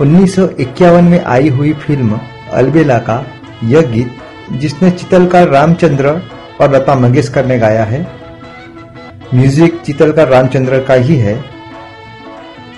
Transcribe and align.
1951 0.00 1.02
में 1.02 1.24
आई 1.24 1.48
हुई 1.48 1.72
फ़िल्म 1.72 2.20
अलबेला 2.52 2.98
का 2.98 3.26
यह 3.64 3.80
गीत, 3.80 4.12
जिसने 4.52 4.90
चितलकार 4.90 5.48
रामचंद्र 5.48 6.22
और 6.60 6.74
लता 6.74 6.94
मंगेशकर 6.94 7.46
ने 7.46 7.58
गाया 7.58 7.84
है। 7.84 8.06
म्यूज़िक 9.34 9.80
चितलकार 9.80 10.28
रामचंद्र 10.28 10.84
का 10.84 10.94
ही 10.94 11.16
है। 11.16 11.44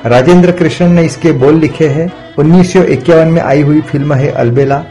राजेंद्र 0.07 0.53
कृष्ण 0.53 0.89
ने 0.89 1.05
इसके 1.05 1.33
बोल 1.33 1.55
लिखे 1.55 1.89
हैं। 1.89 2.35
1951 2.39 3.27
में 3.27 3.43
आई 3.43 3.63
हुई 3.63 3.81
फ़िल्म 3.81 4.15
है 4.15 4.31
अलबेला। 4.31 4.85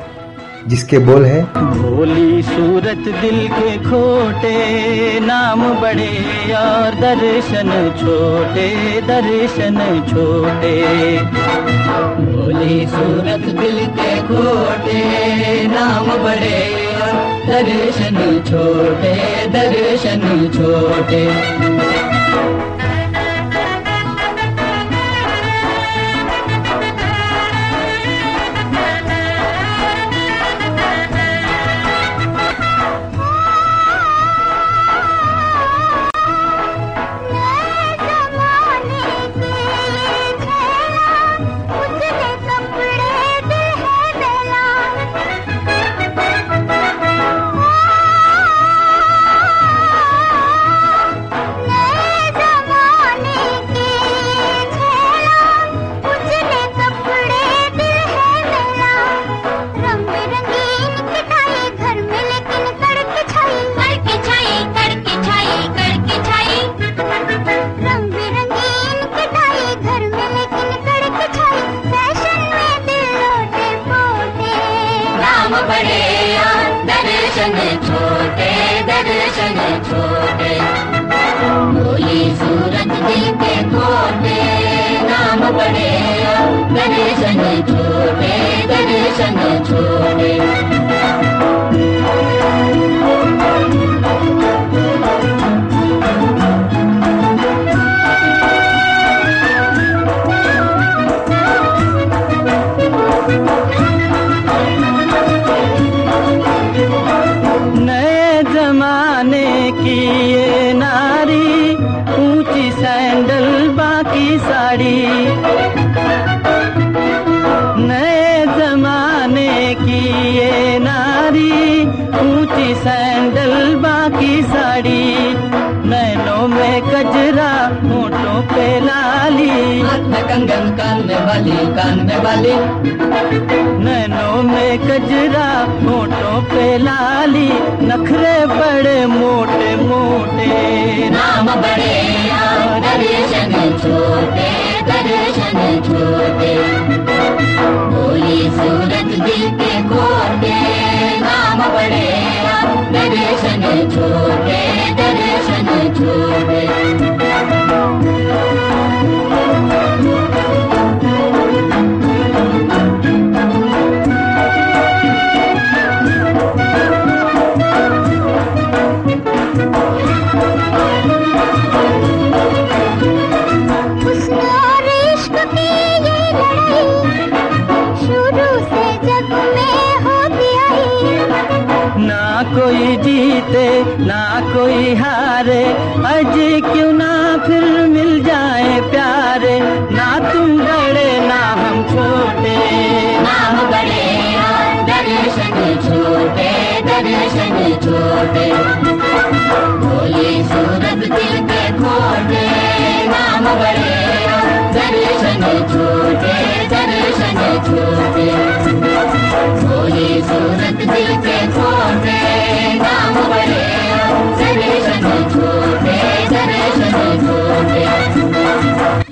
जिसके 0.68 0.98
बोल 1.00 1.26
है? 1.26 1.42
भोली 1.44 2.44
सूरत 2.44 3.04
दिल 3.22 3.48
के 3.48 3.78
खोटे, 3.78 5.20
नाम 5.20 5.64
बड़े 5.82 6.10
और 6.54 6.96
दर्शन 6.96 7.72
छोटे 8.00 8.68
दर्शन 9.02 9.80
छोटे। 10.10 10.76
भोली 12.22 12.88
सूरत 12.88 13.46
दिल 13.60 13.86
के 13.86 14.16
खोटे, 14.22 15.02
नाम 15.68 16.24
बड़े 16.24 16.88
और 16.96 17.12
दर्शन 17.48 18.44
छोटे 18.50 19.48
दर्शन 19.48 20.50
छोटे। 20.54 22.11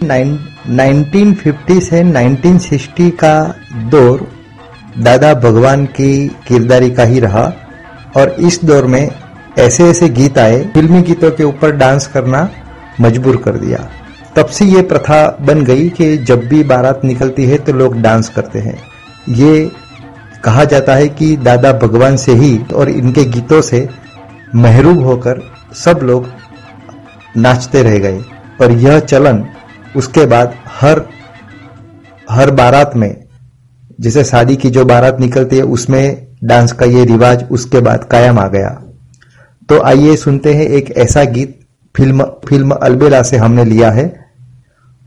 1950 0.09 1.81
से 1.81 2.03
1960 2.03 3.09
का 3.11 3.55
दौर 3.89 4.27
दादा 4.97 5.33
भगवान 5.33 5.85
की 5.85 6.27
किरदारी 6.27 6.91
का 6.91 7.03
ही 7.03 7.19
रहा 7.19 7.53
और 8.17 8.29
इस 8.29 8.59
दौर 8.63 8.85
में 8.85 9.09
ऐसे 9.59 9.89
ऐसे 9.89 10.09
गीत 10.09 10.37
आए, 10.37 10.63
फिल्मी 10.73 11.01
गीतों 11.01 11.31
के 11.31 11.43
ऊपर 11.43 11.71
डांस 11.71 12.07
करना 12.07 12.49
मजबूर 13.01 13.37
कर 13.37 13.51
दिया। 13.51 13.89
तब 14.35 14.45
से 14.45 14.65
ये 14.65 14.81
प्रथा 14.81 15.37
बन 15.41 15.63
गई 15.63 15.89
कि 15.89 16.17
जब 16.17 16.39
भी 16.39 16.63
बारात 16.63 17.01
निकलती 17.05 17.45
है 17.45 17.57
तो 17.57 17.73
लोग 17.73 18.01
डांस 18.01 18.29
करते 18.29 18.59
हैं। 18.59 18.77
ये 19.29 19.71
कहा 20.43 20.63
जाता 20.63 20.95
है 20.95 21.07
कि 21.07 21.37
दादा 21.37 21.73
भगवान 21.73 22.17
से 22.17 22.31
ही 22.31 22.59
और 22.75 22.89
इनके 22.89 23.23
गीतों 23.25 23.61
से 23.61 23.89
महरूब 24.55 24.99
होकर 25.03 25.41
सब 25.73 25.99
लोग 26.03 26.27
नाचते 27.37 27.83
रह 27.83 27.97
गए 27.97 28.19
और 28.61 28.71
यह 28.71 28.99
चलन 28.99 29.45
उसके 29.95 30.25
बाद 30.25 30.53
हर 30.67 31.05
हर 32.31 32.51
बारात 32.51 32.95
में, 32.95 33.23
जैसे 33.99 34.23
शादी 34.23 34.55
की 34.55 34.69
जो 34.69 34.85
बारात 34.85 35.19
निकलती 35.19 35.55
है, 35.57 35.61
उसमें 35.61 36.27
डांस 36.43 36.71
का 36.71 36.85
ये 36.85 37.05
रिवाज, 37.05 37.45
उसके 37.51 37.79
बाद 37.79 38.03
कायम 38.03 38.39
आ 38.39 38.47
गया। 38.47 38.69
तो 39.69 39.81
आइए 39.81 40.15
सुनते 40.15 40.53
हैं 40.53 40.63
एक 40.63 40.91
ऐसा 40.91 41.23
गीत, 41.23 41.59
फ़िल्म 41.95 42.23
फ़िल्म 42.23 42.71
अलबेला 42.71 43.21
से 43.23 43.37
हमने 43.37 43.65
लिया 43.65 43.91
है। 43.91 44.25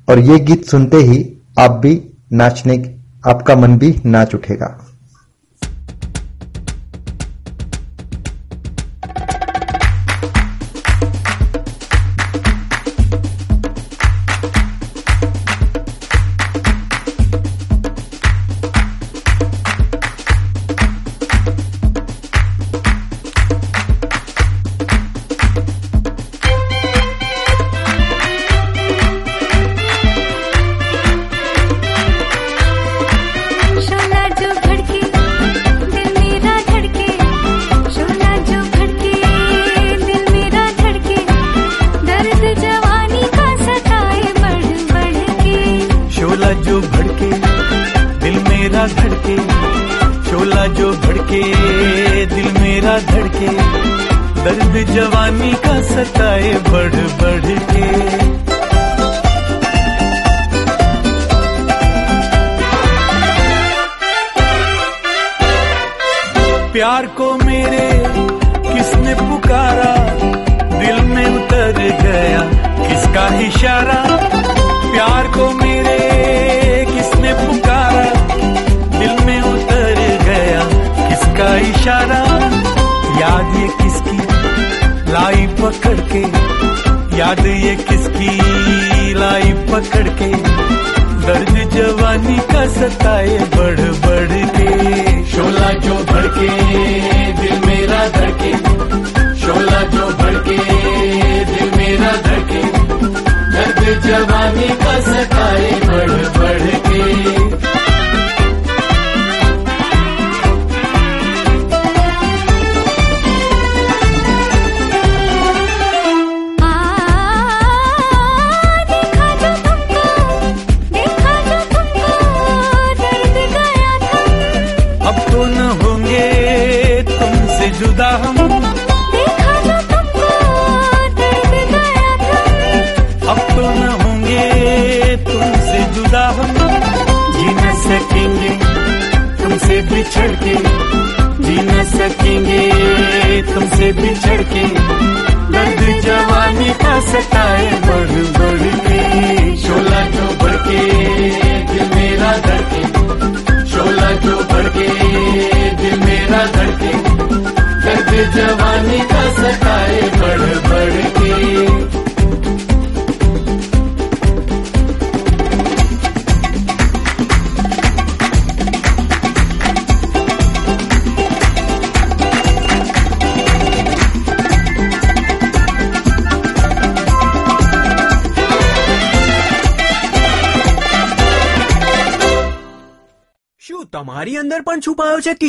और 0.08 0.18
ये 0.18 0.38
गीत 0.38 0.64
सुनते 0.64 0.96
ही 0.96 1.36
आप 1.58 1.70
भी 1.70 2.02
नाचने, 2.32 2.98
आपका 3.26 3.56
मन 3.56 3.78
भी 3.78 4.00
नाच 4.06 4.34
उठेगा। 4.34 4.91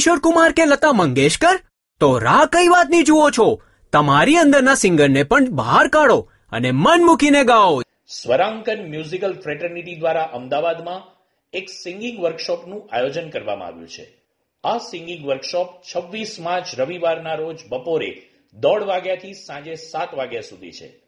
કિશોર 0.03 0.19
કુમાર 0.19 0.51
કે 0.51 0.65
લતા 0.65 0.91
મંગેશકર? 0.91 1.59
તો 1.99 2.17
રાહ 2.17 2.45
કઈ 2.45 2.67
વાતની 2.67 3.03
જુઓ 3.03 3.29
છો? 3.29 3.61
તમારી 3.91 4.35
અંદરના 4.35 4.75
સિંગરને 4.75 5.23
પણ 5.23 5.49
બહાર 5.49 5.87
કાઢો 5.87 6.31
અને 6.51 6.71
મન 6.71 7.03
મૂકીને 7.03 7.43
ગાઓ. 7.43 7.81
સ્વરાંકન 8.07 8.89
મ્યુઝિકલ 8.89 9.33
ફ્રેટર્નિટી 9.43 9.95
દ્વારા 9.95 10.23
અમદાવાદમાં 10.23 11.27
એક 11.53 11.69
સિંગિંગ 11.69 12.19
વર્કશોપનું 12.19 12.89
આયોજન 12.91 13.29
કરવામાં 13.29 13.67
આવ્યું 13.67 13.87
છે. 13.87 14.17
આ 14.63 14.77
સિંગિંગ 14.77 15.25
વર્કશોપ 15.25 15.67
26 15.93 16.39
માર્ચ 16.39 16.79
રવિવારના 16.79 17.35
રોજ 17.35 17.59
બપોરે 17.69 18.29
દોઢ 18.53 18.83
વાગ્યાથી 18.83 19.33
સાંજે 19.33 19.75
સાત 19.75 20.13
વાગ્યા 20.13 20.41
સુધી 20.41 20.71
છે. 20.71 20.99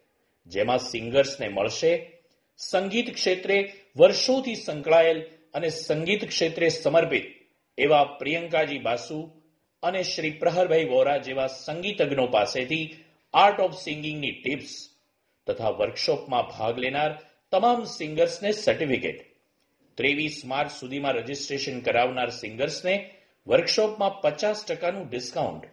જેમાં 0.46 0.78
સિંગર્સને 0.78 1.48
મળશે 1.48 2.22
સંગીત 2.58 3.14
ક્ષેત્રે 3.14 3.72
વર્ષોથી 3.96 4.54
સંકળાયેલ 4.54 5.22
અને 5.54 5.68
સંગીત 5.68 6.28
ક્ષેત્રે 6.28 6.68
સમર્પિત 6.68 7.35
એવા 7.78 8.04
પ્રિયંકાજી 8.04 8.78
બાસુ 8.78 9.30
અને 9.82 10.02
શ્રી 10.02 10.30
પ્રહરભાઈ 10.30 10.84
વોરા 10.84 11.16
જેવા 11.16 11.46
સંગીતજ્ઞો 11.46 12.26
પાસેથી 12.26 12.96
આર્ટ 13.34 13.60
ઓફ 13.60 13.74
સિંગિંગની 13.74 14.30
ટિપ્સ 14.30 14.88
તથા 15.46 15.70
વર્કશોપમાં 15.70 16.42
ભાગ 16.42 16.78
લેનાર 16.78 17.18
તમામ 17.52 17.84
સિંગર્સને 17.84 18.52
સર્ટિફિકેટ 18.52 19.20
ત્રેવીસ 19.94 20.42
માર્ચ 20.44 20.70
સુધીમાં 20.80 21.12
રજીસ્ટ્રેશન 21.12 21.80
કરાવનાર 21.80 22.30
સિંગર્સને 22.30 23.10
વર્કશોપમાં 23.46 24.20
પચાસ 24.20 24.64
ટકાનું 24.64 25.10
ડિસ્કાઉન્ટ 25.10 25.64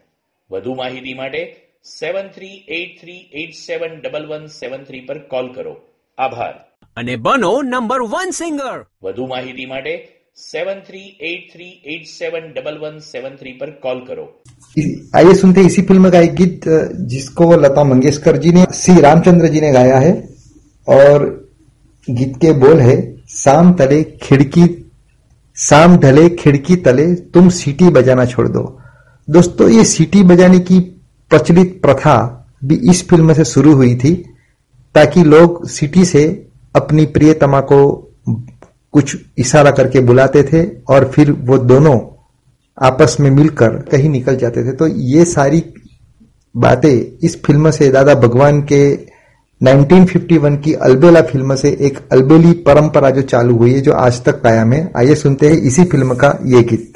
વધુ 0.52 0.76
માહિતી 0.76 1.14
માટે 1.14 1.56
seven 2.00 2.28
three 2.28 2.66
eight 2.68 3.02
three 3.02 3.30
eight 3.34 3.54
seven 3.54 4.02
double 4.02 4.26
one 4.26 4.46
seven 4.46 4.84
three 4.84 5.00
પર 5.00 5.20
કોલ 5.20 5.54
કરો. 5.54 5.82
આભાર. 6.18 6.54
અને 6.98 7.16
બનો 7.16 7.62
નંબર 7.62 8.02
વન 8.02 8.30
સિંગર 8.30 8.86
વધુ 9.04 9.28
માહિતી 9.28 9.66
માટે 9.66 10.23
seven 10.38 10.80
three 10.88 11.00
eight 11.24 11.52
three 11.54 11.66
eight 11.94 12.06
seven 12.08 12.48
double 12.54 12.78
one 12.78 12.98
seven 13.02 13.36
three 13.38 13.52
पर 13.52 13.70
कॉल 13.84 14.00
करो। 14.08 14.24
आइए 15.16 15.34
सुनते 15.36 15.62
इसी 15.62 15.82
फ़िल्म 15.82 16.10
का 16.10 16.20
एक 16.20 16.34
गीत 16.36 16.62
जिसको 17.10 17.52
लता 17.56 17.84
मंगेशकर 17.84 18.38
जी 18.38 18.52
ने, 18.52 18.66
सी 18.66 19.00
रामचंद्र 19.02 19.48
जी 19.48 19.62
ने 19.62 19.72
गाया 19.72 19.98
है 20.00 20.12
और 20.88 21.26
गीत 22.08 22.36
के 22.36 22.52
बोल 22.60 22.80
है, 22.80 22.96
शाम 23.30 23.74
तले 23.74 24.02
खिड़की, 24.24 24.68
शाम 25.58 25.98
ढले 25.98 26.28
खिड़की 26.36 26.76
तले 26.78 27.06
तुम 27.34 27.50
सीटी 27.52 27.90
बजाना 27.90 28.26
छोड़ 28.26 28.48
दो। 28.48 28.64
दोस्तों, 29.28 29.70
ये 29.70 29.84
सीटी 29.86 30.24
बजाने 30.24 30.60
की 30.62 30.80
प्रचलित 31.32 31.80
प्रथा 31.82 32.16
भी 32.64 32.76
इस 32.92 33.08
फ़िल्म 33.10 33.34
से 33.34 33.46
शुरू 33.46 33.76
हुई 33.76 33.96
थी, 33.96 34.14
ताकि 34.96 35.24
लोग 35.26 35.68
सिटी 35.70 36.06
से 36.06 36.26
अपनी 36.76 37.06
प्रियतमा 37.08 37.60
को 37.62 37.84
कुछ 38.94 39.16
इशारा 39.38 39.72
करके 39.72 40.00
बुलाते 40.00 40.44
थे 40.44 40.64
और 40.90 41.10
फिर 41.16 41.32
वो 41.32 41.58
दोनों 41.58 42.00
आपस 42.78 43.18
में 43.20 43.30
मिलकर 43.32 43.70
कहीं 43.92 44.10
निकल 44.10 44.36
जाते 44.36 44.64
थे। 44.64 44.72
तो 44.72 44.88
ये 44.88 45.26
सारी 45.26 45.64
बातें 46.56 46.92
इस 47.24 47.42
फ़िल्म 47.44 47.72
से 47.72 47.90
दादा 47.90 48.16
भगवान 48.16 48.62
के 48.62 48.84
1951 49.62 50.58
की 50.64 50.74
अलबेला 50.82 51.22
फ़िल्म 51.22 51.56
से 51.56 51.70
एक 51.82 51.98
अलबेली 52.12 52.52
परंपरा 52.64 53.10
जो 53.10 53.22
चालू 53.24 53.58
हुई 53.58 53.74
है, 53.74 53.80
जो 53.82 53.94
आज 53.94 54.24
तक 54.24 54.42
कायम 54.42 54.74
है। 54.74 54.92
आइए 54.98 55.16
सुनते 55.16 55.50
हैं 55.50 55.58
इसी 55.62 55.84
फ़िल्म 55.86 56.16
का 56.16 56.38
ये 56.46 56.62
गीत। 56.64 56.94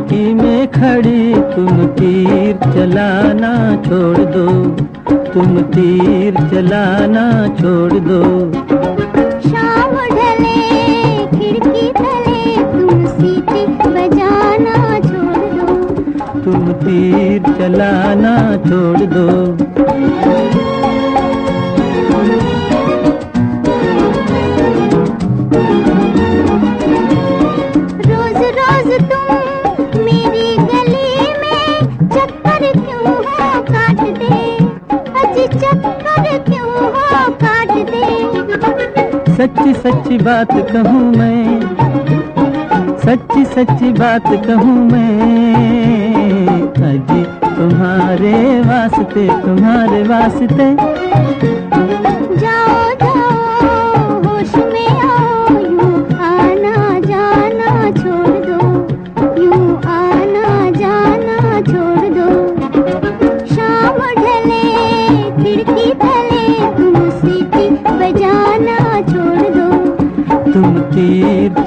खिड़की 0.00 0.34
में 0.34 0.66
खड़ी 0.72 1.34
तुम 1.54 1.86
तीर 1.96 2.56
चलाना 2.74 3.52
छोड़ 3.86 4.24
दो। 4.34 4.46
तुम 5.32 5.60
तीर 5.74 6.34
चलाना 6.50 7.24
छोड़ 7.60 7.98
दो। 8.08 8.22
शाम 9.48 9.94
ढले 10.14 10.56
खिड़की 11.34 11.86
तले 11.98 12.56
तुम 12.72 13.04
सीटी 13.10 13.66
बजाना 13.76 14.78
छोड़ 15.08 15.44
दो। 15.58 15.68
तुम 16.44 16.72
तीर 16.84 17.52
चलाना 17.58 18.36
छोड़ 18.68 19.06
दो। 19.14 19.28
सच्ची 39.40 39.72
सच्ची 39.74 40.16
बात 40.18 40.50
कहूँ 40.70 41.04
मैं, 41.16 41.60
सच्ची 43.04 43.44
सच्ची 43.44 43.92
बात 43.92 44.26
कहूँ 44.46 44.74
मैं। 44.90 45.14
अजी 46.88 47.22
तुम्हारे 47.46 48.34
वास्ते 48.60 49.26
तुम्हारे 49.42 50.02
वास्ते 50.08 50.68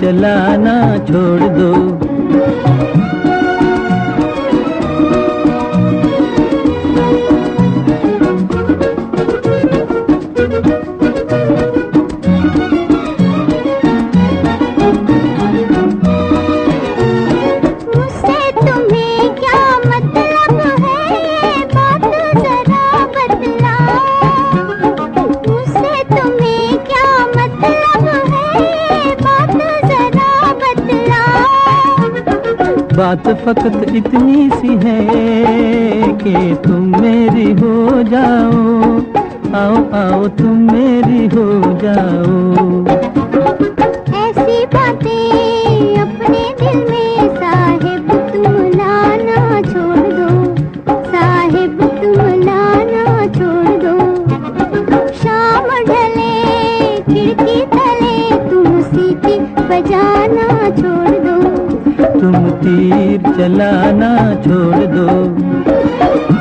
चलाना 0.01 0.97
छोड़ 0.97 1.41
दो। 1.41 2.02
बात 32.97 33.27
फकत 33.45 33.95
इतनी 33.95 34.49
सी 34.49 34.75
है 34.83 34.97
कि 36.17 36.55
तुम 36.63 36.81
मेरी 37.01 37.51
हो 37.51 38.03
जाओ, 38.03 38.51
आओ 39.55 39.77
आओ, 39.99 40.27
तुम 40.37 40.57
मेरी 40.71 41.25
हो 41.35 41.47
जाओ। 41.83 42.35
ऐसी 44.21 44.65
बातें 44.75 45.97
अपने 45.97 46.43
दिल 46.61 46.79
में 46.91 47.35
साहिब, 47.35 48.11
तुम 48.33 48.53
छोड़ 49.71 50.07
दो। 50.13 50.29
साहिब, 51.09 51.81
तुम 52.03 52.21
छोड़ 53.37 53.73
दो। 53.83 53.97
शाम 55.13 55.67
ढले, 55.89 56.33
खिड़की 57.01 57.61
बजाना 59.69 60.69
छोड़ 60.71 61.22
तुम 62.23 62.35
तीर 62.49 63.21
चलाना 63.37 64.11
छोड़ 64.43 64.85
दो। 64.95 66.32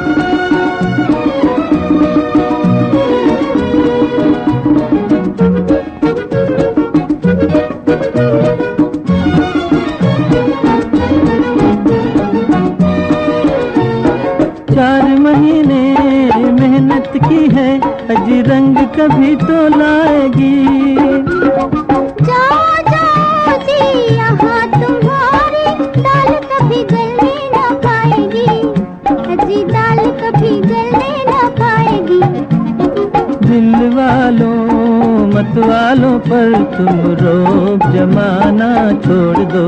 तुम 36.82 37.00
रोब 37.00 37.82
जमाना 37.92 38.68
छोड़ 38.92 39.38
दो। 39.38 39.66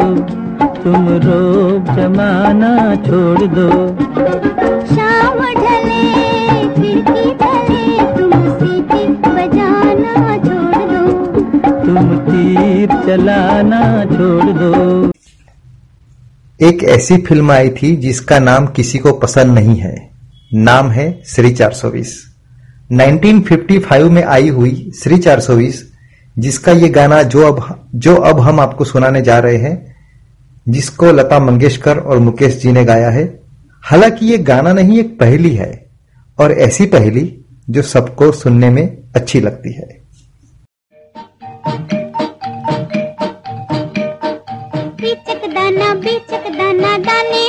तुम 0.85 1.04
रोब 1.25 1.85
जमाना 1.97 2.71
छोड़ 2.97 3.47
दो। 3.49 3.68
शाम 4.87 5.38
ढले 5.61 6.00
खिड़की 6.75 7.30
तले 7.35 7.85
तुम 8.16 8.33
सीटी 8.54 9.06
बजाना 9.28 10.37
छोड़ 10.38 10.83
दो। 10.90 11.04
तुम 11.87 12.18
तीर 12.18 12.97
चलाना 13.06 14.04
छोड़ 14.04 14.50
दो। 14.50 15.12
एक 16.61 16.85
ऐसी 16.85 17.16
फ़िल्म 17.16 17.52
आई 17.52 17.71
थी 17.71 17.97
जिसका 17.97 18.38
नाम 18.38 18.66
किसी 18.66 18.99
को 18.99 19.12
पसंद 19.12 19.54
नहीं 19.54 19.76
है। 19.76 19.97
नाम 20.54 20.90
है 20.90 21.23
श्री 21.26 21.54
420 21.54 22.21
1955 22.92 24.11
में 24.11 24.25
आई 24.25 24.49
हुई 24.49 24.90
श्री 25.02 25.18
420 25.18 25.93
जिसका 26.38 26.73
ये 26.73 26.88
गाना 26.88 27.23
जो 27.23 27.53
अब 27.53 27.88
जो 27.95 28.17
अब 28.17 28.41
हम 28.41 28.61
आपको 28.61 28.85
सुनाने 28.85 29.23
जा 29.23 29.38
रहे 29.38 29.57
हैं, 29.57 29.97
जिसको 30.69 31.07
लता 31.07 31.38
मंगेशकर 31.38 31.99
और 31.99 32.19
मुकेश 32.19 32.57
जी 32.57 32.73
ने 32.73 32.85
गाया 32.85 33.11
है, 33.11 33.41
हालाँकि 33.83 34.26
ये 34.26 34.38
गाना 34.38 34.73
नहीं 34.73 34.99
एक 34.99 35.19
पहली 35.19 35.50
है, 35.50 35.87
और 36.41 36.53
ऐसी 36.53 36.87
पहली 36.87 37.45
जो 37.71 37.83
सबको 37.83 38.33
सुनने 38.33 38.71
में 38.71 38.99
अच्छी 39.17 39.41
लगती 39.41 39.73
है। 39.73 40.03
बीचक 45.00 45.47
दाना 45.47 45.95
बीचक 45.95 46.50
दाना, 46.50 46.99
दाने 46.99 47.45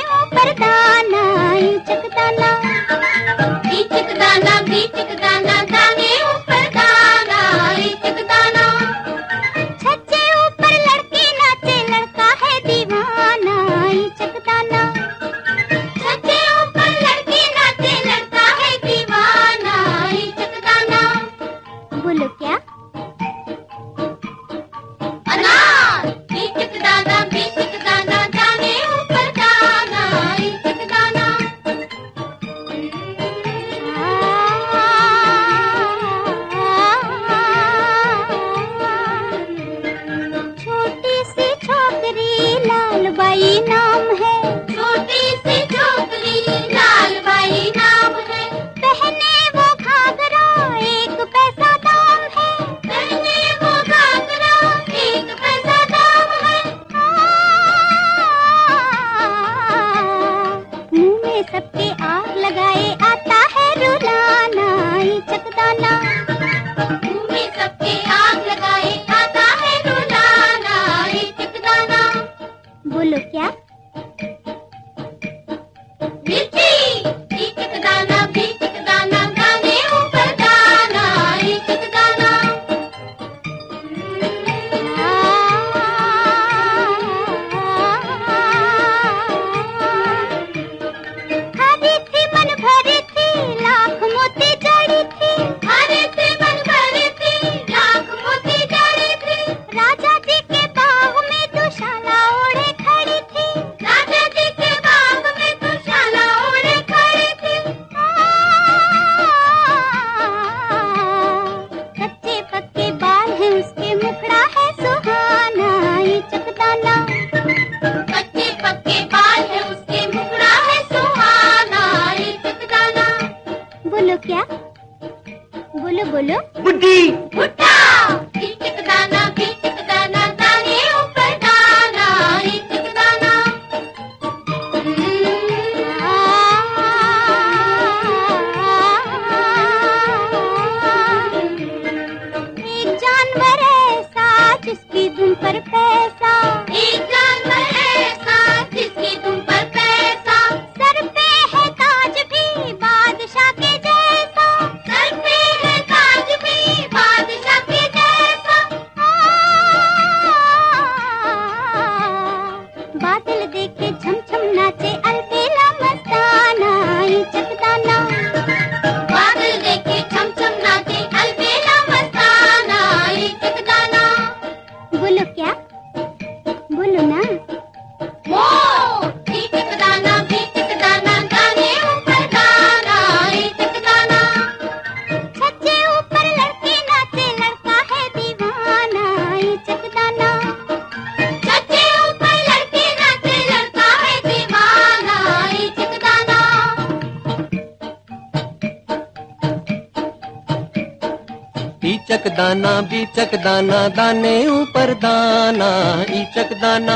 बीचक 203.36 203.44
दाना, 203.44 203.88
दाने 203.88 204.48
ऊपर 204.48 204.94
दाना 204.94 205.68
ईचक 206.02 206.54
दाना। 206.54 206.96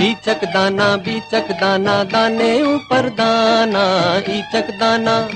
ईचक 0.00 0.44
दाना, 0.44 0.96
बीचक 0.96 1.52
दाना, 1.52 2.04
दाने 2.04 2.62
ऊपर 2.62 3.08
दाना 3.08 3.84
ईचक 4.16 4.70
दाना। 4.70 5.28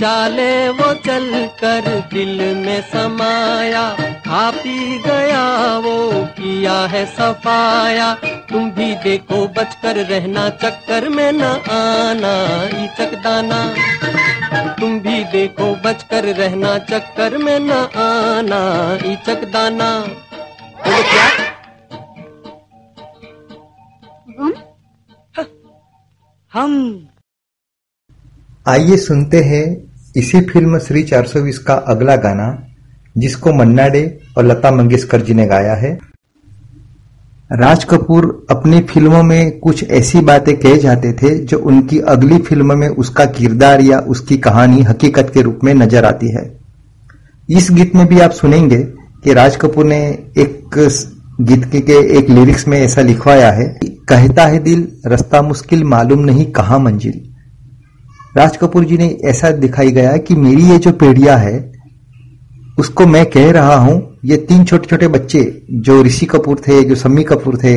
चाले 0.00 0.68
वो 0.68 0.94
चल 0.94 1.48
कर 1.60 2.10
दिल 2.14 2.54
में 2.54 2.82
समाया। 2.82 3.96
खा 4.28 4.50
पी 4.50 4.98
गया 4.98 5.78
वो 5.78 6.24
किया 6.24 6.72
है 6.72 7.06
सफाया। 7.06 8.14
तुम 8.50 8.70
भी 8.70 8.94
देखो 8.94 9.48
बचकर 9.48 9.96
रहना 9.96 10.48
चक्कर 10.50 11.08
में 11.08 11.32
न 11.32 11.42
आना 11.70 12.64
ईचक 12.84 13.14
दाना। 13.14 13.74
तुम 14.74 15.00
भी 15.00 15.24
देखो 15.24 15.74
बचकर 15.74 16.24
रहना 16.24 16.78
चक्कर 16.78 17.36
में 17.36 17.58
न 17.60 17.70
आना 17.96 18.98
ईचक 19.12 19.44
दाना। 19.44 20.00
बोलो 20.78 21.02
क्या? 21.02 21.28
गुम 24.38 24.52
हम। 26.52 27.08
आइए 28.68 28.96
सुनते 28.96 29.40
हैं 29.40 29.66
इसी 30.16 30.40
फ़िल्म 30.40 30.78
श्री 30.78 31.02
420 31.02 31.58
का 31.58 31.74
अगला 31.74 32.16
गाना। 32.16 32.67
जिसको 33.18 33.52
मन्ना 33.52 33.88
डे 33.88 34.02
और 34.38 34.44
लता 34.44 34.70
मंगेशकर 34.70 35.22
जी 35.22 35.34
ने 35.34 35.46
गाया 35.46 35.74
है। 35.74 35.98
राज 37.50 37.84
कपूर 37.84 38.24
अपनी 38.50 38.80
फ़िल्मों 38.82 39.22
में 39.22 39.58
कुछ 39.60 39.90
ऐसी 39.90 40.20
बातें 40.20 40.54
कह 40.56 40.76
जाते 40.76 41.12
थे 41.12 41.34
जो 41.44 41.58
उनकी 41.60 41.98
अगली 42.08 42.38
फ़िल्म 42.38 42.78
में 42.78 42.88
उसका 42.88 43.24
किरदार 43.28 43.80
या 43.80 43.98
उसकी 44.08 44.36
कहानी 44.38 44.82
हकीकत 44.82 45.30
के 45.34 45.42
रूप 45.42 45.60
में 45.64 45.72
नज़र 45.74 46.04
आती 46.04 46.28
है। 46.28 46.44
इस 47.48 47.70
गीत 47.70 47.94
में 47.94 48.06
भी 48.06 48.20
आप 48.20 48.30
सुनेंगे 48.32 48.82
कि 49.24 49.32
राज 49.34 49.56
कपूर 49.56 49.84
ने 49.84 50.00
एक 50.38 50.78
गीत 51.40 51.64
के, 51.66 52.18
एक 52.18 52.30
लिरिक्स 52.30 52.66
में 52.68 52.78
ऐसा 52.80 53.02
लिखवाया 53.02 53.50
है 53.52 53.66
कहता 54.08 54.44
है 54.46 54.58
दिल 54.58 54.86
रास्ता 55.06 55.40
मुश्किल 55.42 55.84
मालूम 55.84 56.20
नहीं 56.20 56.44
कहा 56.52 56.78
मंजिल। 56.78 57.20
राज 58.36 58.56
कपूर 58.56 58.84
जी 58.84 58.96
ने 58.98 59.08
ऐसा 59.24 59.50
दिखाई 59.56 59.90
गया 59.92 60.16
कि 60.18 60.34
मेरी 60.36 60.62
ये 60.62 60.78
जो 60.78 60.92
पीढ़िया 60.94 61.36
है 61.36 61.56
उसको 62.78 63.06
मैं 63.06 63.24
कह 63.26 63.50
रहा 63.52 63.74
हूँ, 63.76 64.18
ये 64.24 64.36
तीन 64.38 64.64
छोटे 64.64 64.86
छोटे 64.86 65.08
बच्चे, 65.08 65.40
जो 65.70 66.02
ऋषि 66.02 66.26
कपूर 66.26 66.60
थे, 66.68 66.82
जो 66.84 66.94
सम्मी 66.94 67.22
कपूर 67.24 67.56
थे, 67.56 67.74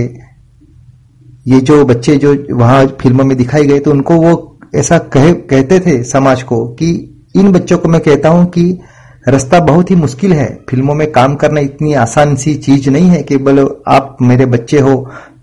ये 1.48 1.60
जो 1.62 1.84
बच्चे 1.86 2.16
जो 2.18 2.36
वहाँ 2.52 2.86
फ़िल्मों 3.02 3.24
में 3.26 3.36
दिखाई 3.38 3.66
गए 3.68 3.80
तो 3.80 3.92
उनको 3.92 4.16
वो 4.16 4.60
ऐसा 4.76 4.98
कह, 4.98 5.32
कहते 5.32 5.80
थे 5.80 6.04
समाज 6.04 6.44
को 6.44 6.66
कि 6.74 6.90
इन 7.36 7.52
बच्चों 7.52 7.78
को 7.78 7.90
मैं 7.90 8.02
कहता 8.02 8.30
हूँ 8.30 8.46
कि 8.48 8.80
रास्ता 9.28 9.60
बहुत 9.62 9.92
ही 9.92 9.96
मुश्किल 9.96 10.34
है। 10.34 10.48
फ़िल्मों 10.70 10.94
में 10.96 11.12
काम 11.12 11.36
करना 11.36 11.60
इतनी 11.60 11.94
आसान 11.96 12.36
सी 12.36 12.54
चीज़ 12.58 12.90
नहीं 12.90 13.10
है 13.10 13.22
कि 13.24 13.38
बोलो, 13.38 13.84
आप 13.88 14.18
मेरे 14.22 14.46
बच्चे 14.46 14.80
हो 14.80 14.98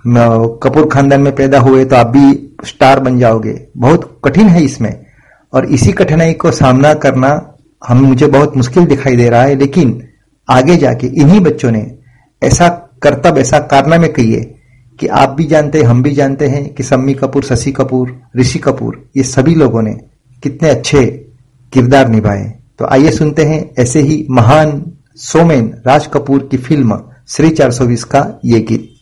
कपूर 0.06 0.88
खानदान 0.88 1.20
में 1.20 1.34
पैदा 1.36 1.58
हुए 1.60 1.84
तो 1.84 1.96
आप 1.96 2.06
भी 2.06 2.56
स्टार 2.66 3.00
बन 3.00 3.18
जाओगे। 3.18 3.54
बहुत 3.76 4.20
कठिन 4.24 4.48
है 4.48 4.62
इसमें। 4.64 4.94
और 5.52 5.66
इसी 5.66 5.92
कठिनाई 5.92 6.32
को 6.34 6.50
सामना 6.52 6.92
करना 6.96 7.28
हम 7.82 7.98
मुझे 7.98 8.26
बहुत 8.26 8.56
मुश्किल 8.56 8.86
दिखाई 8.86 9.16
दे 9.16 9.28
रहा 9.28 9.42
है, 9.42 9.54
लेकिन 9.54 10.02
आगे 10.48 10.76
जाके 10.76 11.06
इन्हीं 11.06 11.40
बच्चों 11.40 11.70
ने 11.70 11.98
ऐसा 12.42 12.68
कर्तव्य, 13.02 13.40
ऐसा 13.40 13.58
कारनामे 13.58 14.08
किए 14.08 14.40
कि 14.98 15.06
आप 15.06 15.30
भी 15.30 15.44
जानते, 15.44 15.82
हम 15.82 16.02
भी 16.02 16.12
जानते 16.14 16.46
हैं 16.46 16.74
कि 16.74 16.82
सम्मी 16.82 17.14
कपूर, 17.14 17.44
शशि 17.44 17.72
कपूर, 17.72 18.20
ऋषि 18.36 18.58
कपूर, 18.58 19.10
ये 19.16 19.22
सभी 19.22 19.54
लोगों 19.54 19.82
ने 19.82 19.92
कितने 20.42 20.68
अच्छे 20.68 21.06
किरदार 21.72 22.08
निभाए। 22.08 22.52
तो 22.78 22.86
आइए 22.86 23.10
सुनते 23.10 23.44
हैं 23.44 23.74
ऐसे 23.78 24.00
ही 24.00 24.26
महान 24.30 24.82
सोमेन 25.16 25.74
राज 25.86 26.06
कपूर 26.06 26.48
की 26.50 26.56
फ़िल्म 26.56 27.02
श्री 27.28 27.50
420 27.50 28.04
का 28.04 28.40
ये 28.44 28.60
गीत। 28.60 28.97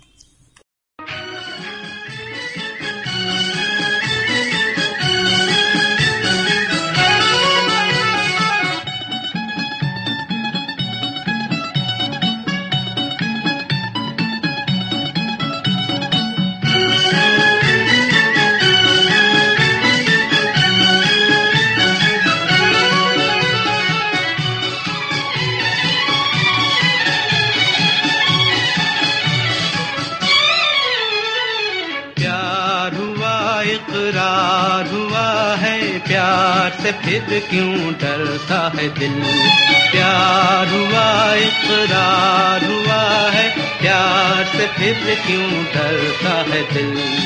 से 37.36 37.40
क्यों 37.40 37.92
डरता 37.92 38.72
है 38.76 38.98
दिल? 38.98 39.22
प्यार 39.92 40.68
हुआ, 40.68 41.34
इकरार 41.34 42.64
हुआ 42.64 43.30
है। 43.30 43.50
प्यार 43.80 44.44
से 44.44 44.66
फिर 44.66 45.18
क्यों 45.26 45.64
डरता 45.64 46.30
है 46.30 46.74
दिल? 46.74 47.20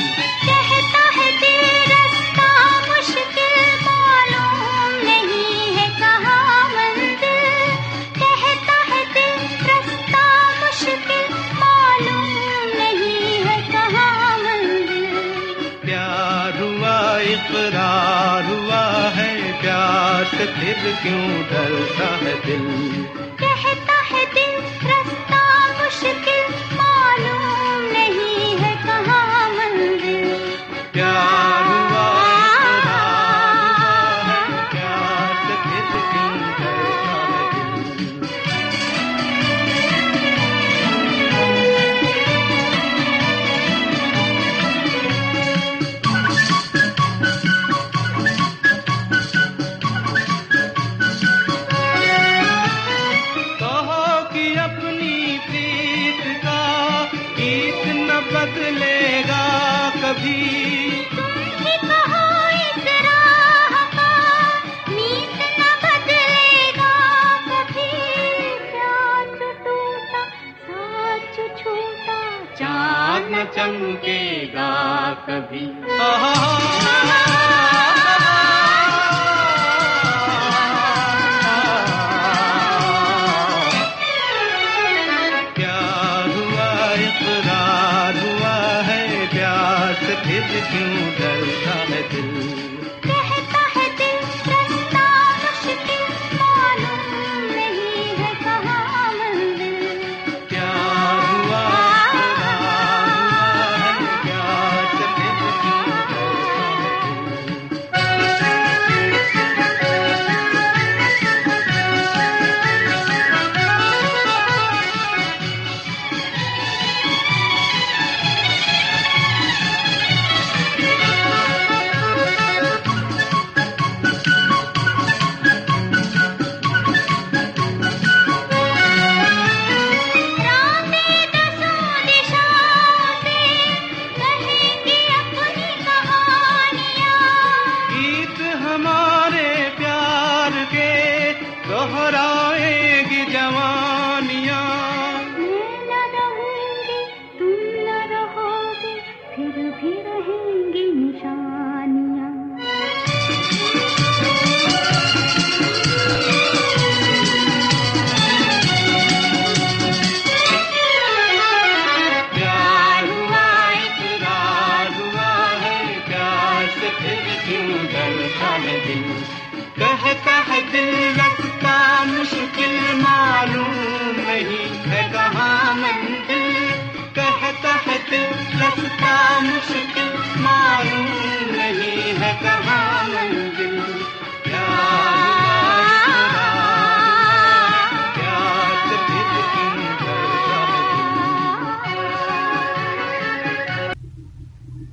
भी 149.53 149.91
रहेंगे 150.01 150.85
निशानियाँ 150.93 152.00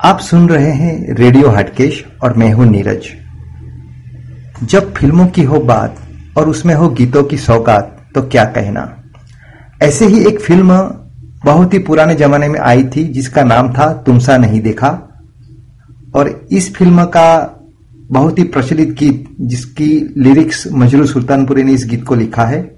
आप 0.04 0.20
सुन 0.20 0.48
रहे 0.48 0.70
हैं 0.70 1.14
रेडियो 1.14 1.48
हटकेश 1.48 2.04
और 2.22 2.34
मैं 2.34 2.52
हूँ 2.52 2.66
नीरज। 2.66 3.06
जब 4.64 4.94
फ़िल्मों 4.94 5.26
की 5.26 5.42
हो 5.42 5.60
बात 5.60 5.96
और 6.36 6.48
उसमें 6.48 6.74
हो 6.74 6.88
गीतों 6.88 7.24
की 7.24 7.36
सौगात 7.36 8.08
तो 8.14 8.22
क्या 8.22 8.44
कहना? 8.44 9.02
ऐसे 9.82 10.06
ही 10.06 10.26
एक 10.26 10.40
फ़िल्म 10.40 10.78
बहुत 11.44 11.74
ही 11.74 11.78
पुराने 11.78 12.14
जमाने 12.14 12.48
में 12.48 12.60
आई 12.60 12.84
थी, 12.84 13.04
जिसका 13.04 13.42
नाम 13.42 13.72
था 13.72 13.92
तुमसा 13.92 14.36
नहीं 14.36 14.60
देखा। 14.60 15.08
और 16.14 16.48
इस 16.52 16.74
फ़िल्म 16.74 17.04
का 17.04 17.60
बहुत 18.10 18.38
ही 18.38 18.44
प्रचलित 18.44 18.88
गीत, 18.88 19.36
जिसकी 19.40 20.14
लिरिक्स 20.16 20.68
मजरू 20.72 21.06
सुल्तानपुरी 21.06 21.62
ने 21.62 21.72
इस 21.72 21.86
गीत 21.86 22.04
को 22.04 22.14
लिखा 22.14 22.44
है। 22.44 22.77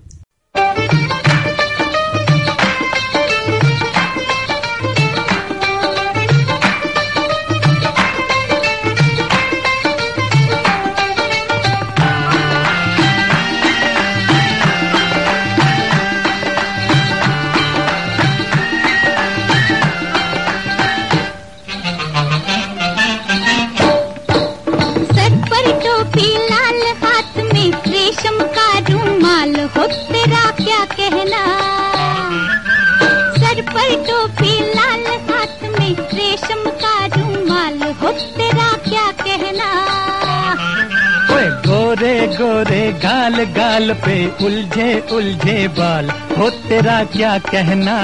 गोरे 41.90 42.26
गोरे 42.26 42.92
गाल 42.92 43.34
गाल 43.44 43.92
पे 43.94 44.46
उलझे 44.46 45.08
उलझे 45.12 45.68
बाल, 45.68 46.10
हो 46.38 46.50
तेरा 46.50 47.02
क्या 47.04 47.38
कहना? 47.38 47.96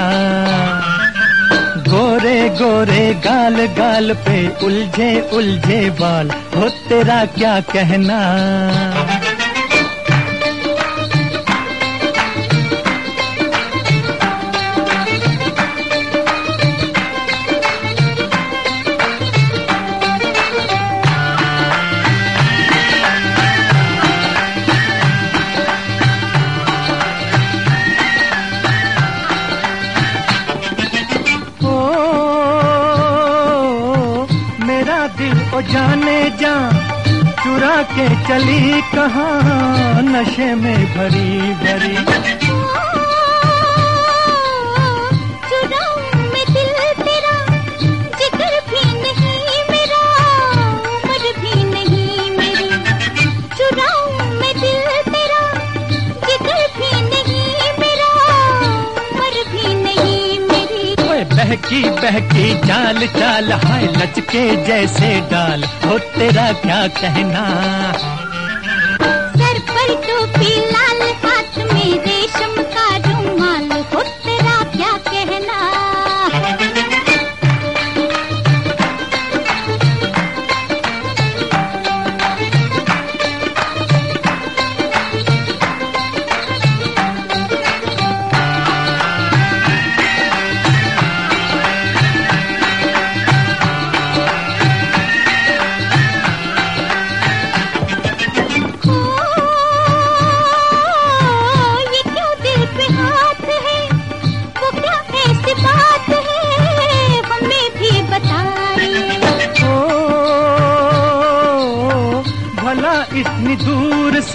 गोरे 1.87 2.49
गोरे 2.49 3.13
गाल 3.13 3.55
गाल 3.65 4.13
पे 4.13 4.65
उलझे 4.65 5.29
उलझे 5.33 5.89
बाल, 5.89 6.29
हो 6.29 6.69
तेरा 6.89 7.25
क्या 7.25 7.59
कहना? 7.59 8.19
चुरा 37.67 37.81
के 37.83 38.07
चली 38.27 38.81
कहाँ? 38.95 40.01
नशे 40.01 40.53
में 40.55 40.85
भरी 40.95 41.53
भरी। 41.63 42.46
बहकी 61.67 61.89
बहकी 62.01 62.53
चाल 62.67 63.05
चाल 63.15 63.51
हाय 63.63 63.85
लचके 63.95 64.43
जैसे 64.65 65.09
डाल 65.31 65.63
हो 65.85 65.97
तेरा 66.15 66.51
क्या 66.63 66.87
कहना? 66.99 67.43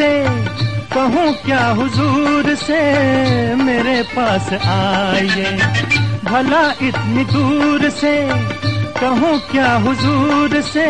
से 0.02 0.24
कहूँ 0.94 1.32
क्या 1.32 1.66
हुजूर 1.66 2.54
से? 2.54 2.82
मेरे 3.54 4.02
पास 4.02 4.52
आइए। 4.52 5.56
भला 6.24 6.70
इतनी 6.70 7.24
दूर 7.24 7.90
से 7.90 8.28
कहूँ 9.00 9.38
क्या 9.38 9.74
हुजूर 9.74 10.60
से? 10.60 10.86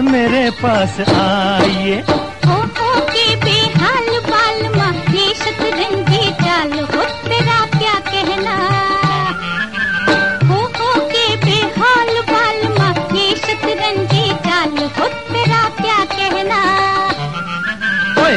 मेरे 0.00 0.50
पास 0.50 1.00
आइए। 1.00 2.04
ओ, 2.08 2.54
ओ, 2.54 3.00
के 3.00 3.36
बेहाल 3.36 4.20
बाल 4.20 4.76
माँ 4.76 4.92
चाल 6.30 6.72
हो 6.72 7.13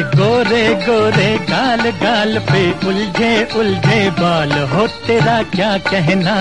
गोरे 0.02 0.64
गोरे 0.86 1.38
गाल 1.50 1.82
गाल 2.04 2.40
पे 2.52 2.64
उलझे 2.88 3.32
उलझे 3.60 4.10
बाल 4.20 4.52
हो 4.74 4.88
तेरा 5.08 5.42
क्या 5.56 5.78
कहना? 5.78 6.36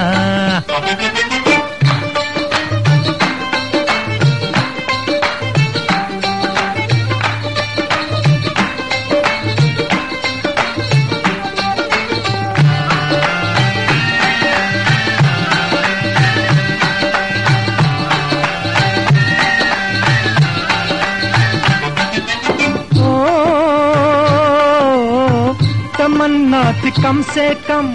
तमन्ना 26.57 26.73
थी 26.83 26.91
कम 27.03 27.21
से 27.35 27.49
कम 27.69 27.95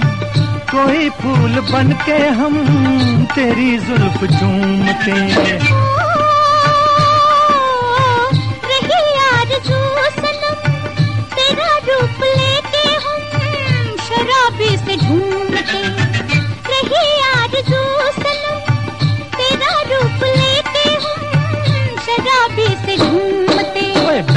कोई 0.72 1.10
फूल 1.22 1.60
बन 1.72 1.92
के 2.06 2.18
हम 2.40 2.58
तेरी 3.36 3.78
जुल्फ 3.88 4.24
झूमते 4.26 5.18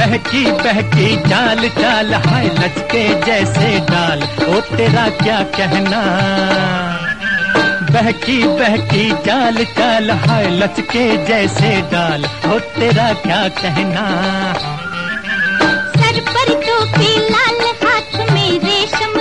बहकी 0.05 0.45
बहकी, 0.45 1.15
चाल 1.29 1.69
चाल, 1.69 2.13
हाय 2.13 2.47
लचके 2.47 3.21
जैसे 3.21 3.79
डाल। 3.79 4.23
ओ 4.23 4.59
तेरा 4.59 5.07
क्या 5.09 5.39
कहना? 5.43 6.01
बहकी 7.91 8.43
बहकी, 8.43 9.11
चाल 9.25 9.63
चाल, 9.63 10.11
हाय 10.11 10.49
लचके 10.49 11.25
जैसे 11.25 11.81
डाल। 11.81 12.25
ओ 12.25 12.59
तेरा 12.59 13.13
क्या 13.13 13.47
कहना? 13.47 14.05
सर 15.95 16.19
पर 16.19 16.53
टोपी 16.53 17.19
लाल 17.29 17.61
हाथ 17.83 18.31
में 18.31 18.59
रेशम 18.59 19.19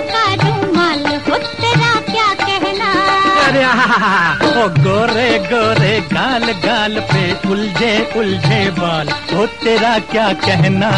आहा, 3.64 4.32
ओ 4.34 4.68
गोरे 4.78 5.38
गोरे 5.44 5.98
गाल 6.12 6.44
गाल 6.64 6.98
पे 7.12 7.50
उलझे 7.50 7.92
उलझे 8.16 8.70
बाल। 8.70 9.08
ओ 9.36 9.46
तेरा 9.64 9.98
क्या 10.10 10.32
कहना? 10.44 10.90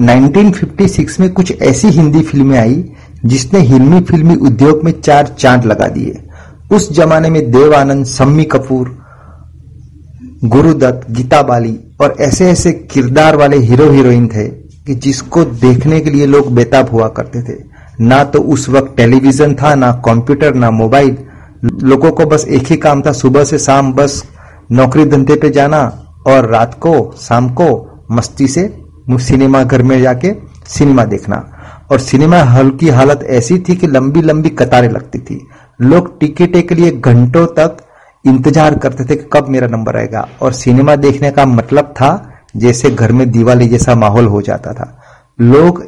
1956 0.00 1.20
में 1.20 1.30
कुछ 1.32 1.52
ऐसी 1.62 1.88
हिंदी 1.88 2.22
फ़िल्में 2.22 2.58
आई 2.58 2.84
जिसने 3.24 3.60
हिंदी 3.60 4.00
फिल्मी 4.00 4.34
उद्योग 4.46 4.84
में 4.84 4.92
चार 5.00 5.26
चाँद 5.38 5.64
लगा 5.64 5.88
दिए। 5.88 6.20
उस 6.72 6.92
जमाने 6.92 7.30
में 7.30 7.50
देव 7.50 7.74
आनंद 7.74 8.06
सम्मी 8.06 8.44
कपूर 8.44 8.96
गुरुदत्त 10.44 11.10
गीता 11.10 11.42
बाली 11.42 11.78
और 12.00 12.16
ऐसे 12.20 12.50
ऐसे 12.50 12.72
किरदार 12.92 13.36
वाले 13.36 13.56
हीरो 13.58 13.90
हीरोइन 13.90 14.26
थे 14.28 14.48
कि 14.86 14.94
जिसको 14.94 15.44
देखने 15.44 16.00
के 16.00 16.10
लिए 16.10 16.26
लोग 16.26 16.54
बेताब 16.54 16.90
हुआ 16.90 17.08
करते 17.08 17.42
थे। 17.42 17.56
ना 18.00 18.22
तो 18.24 18.38
उस 18.52 18.68
वक्त 18.68 18.96
टेलीविज़न 18.96 19.54
था 19.54 19.74
ना 19.74 19.90
कंप्यूटर 20.04 20.54
ना 20.54 20.70
मोबाइल 20.70 21.16
लोगों 21.64 22.10
को 22.10 22.24
बस 22.26 22.44
एक 22.48 22.66
ही 22.66 22.76
काम 22.76 23.02
था, 23.02 23.12
सुबह 23.12 23.44
से 23.44 23.58
शाम 23.58 23.92
बस 23.92 24.22
नौकरी 24.72 25.04
धंधे 25.04 25.36
पे 25.36 25.50
जाना 25.50 25.80
और 26.26 26.48
रात 26.48 26.74
को, 26.80 27.14
शाम 27.18 27.48
को 27.50 27.66
मस्ती 28.10 28.48
से 28.48 28.72
सिनेमा 29.10 29.62
घर 29.62 29.82
में 29.82 30.00
जाके 30.02 30.32
सिनेमा 30.68 31.04
देखना। 31.04 31.36
और 31.92 31.98
सिनेमा 32.00 32.42
हॉल 32.44 32.70
की 32.70 32.88
हालत 32.88 33.22
ऐसी 33.30 33.58
थी 33.58 33.74
कि 33.76 33.86
लंबी 33.86 34.22
लंबी 34.22 34.48
कतारें 34.50 34.88
लगती 34.88 35.18
थी। 35.18 35.40
लोग 35.80 36.18
टिकट 36.20 36.56
के 36.68 36.74
लिए 36.74 36.90
घंटों 36.90 37.46
तक 37.58 37.76
इंतज़ार 38.24 38.74
करते 38.74 39.04
थे 39.04 39.16
कि 39.16 39.28
कब 39.32 39.48
मेरा 39.48 39.66
नंबर 39.66 39.96
आएगा। 39.96 40.26
और 40.42 40.52
सिनेमा 40.52 40.96
देखने 40.96 41.30
का 41.30 41.46
मतलब 41.46 41.92
था, 41.96 42.30
जैसे 42.56 42.90
घर 42.90 43.12
में 43.12 43.30
दिवाली 43.30 43.68
जैसा 43.68 43.94
माहौल 43.94 44.26
हो 44.26 44.40
जाता 44.42 44.72
था। 44.72 44.96
लोग 45.38 45.84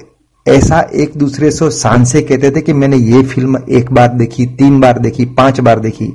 ऐसा 0.46 0.80
एक 0.94 1.16
दूसरे 1.16 1.50
से 1.50 1.70
शान 1.70 2.04
से 2.04 2.20
कहते 2.22 2.50
थे 2.50 2.60
कि 2.60 2.72
मैंने 2.72 2.96
ये 2.96 3.22
फ़िल्म 3.22 3.58
एक 3.68 3.90
बार 3.92 4.08
देखी, 4.08 4.46
तीन 4.46 4.80
बार 4.80 4.98
देखी, 4.98 5.24
पाँच 5.24 5.60
बार 5.60 5.80
देखी। 5.80 6.12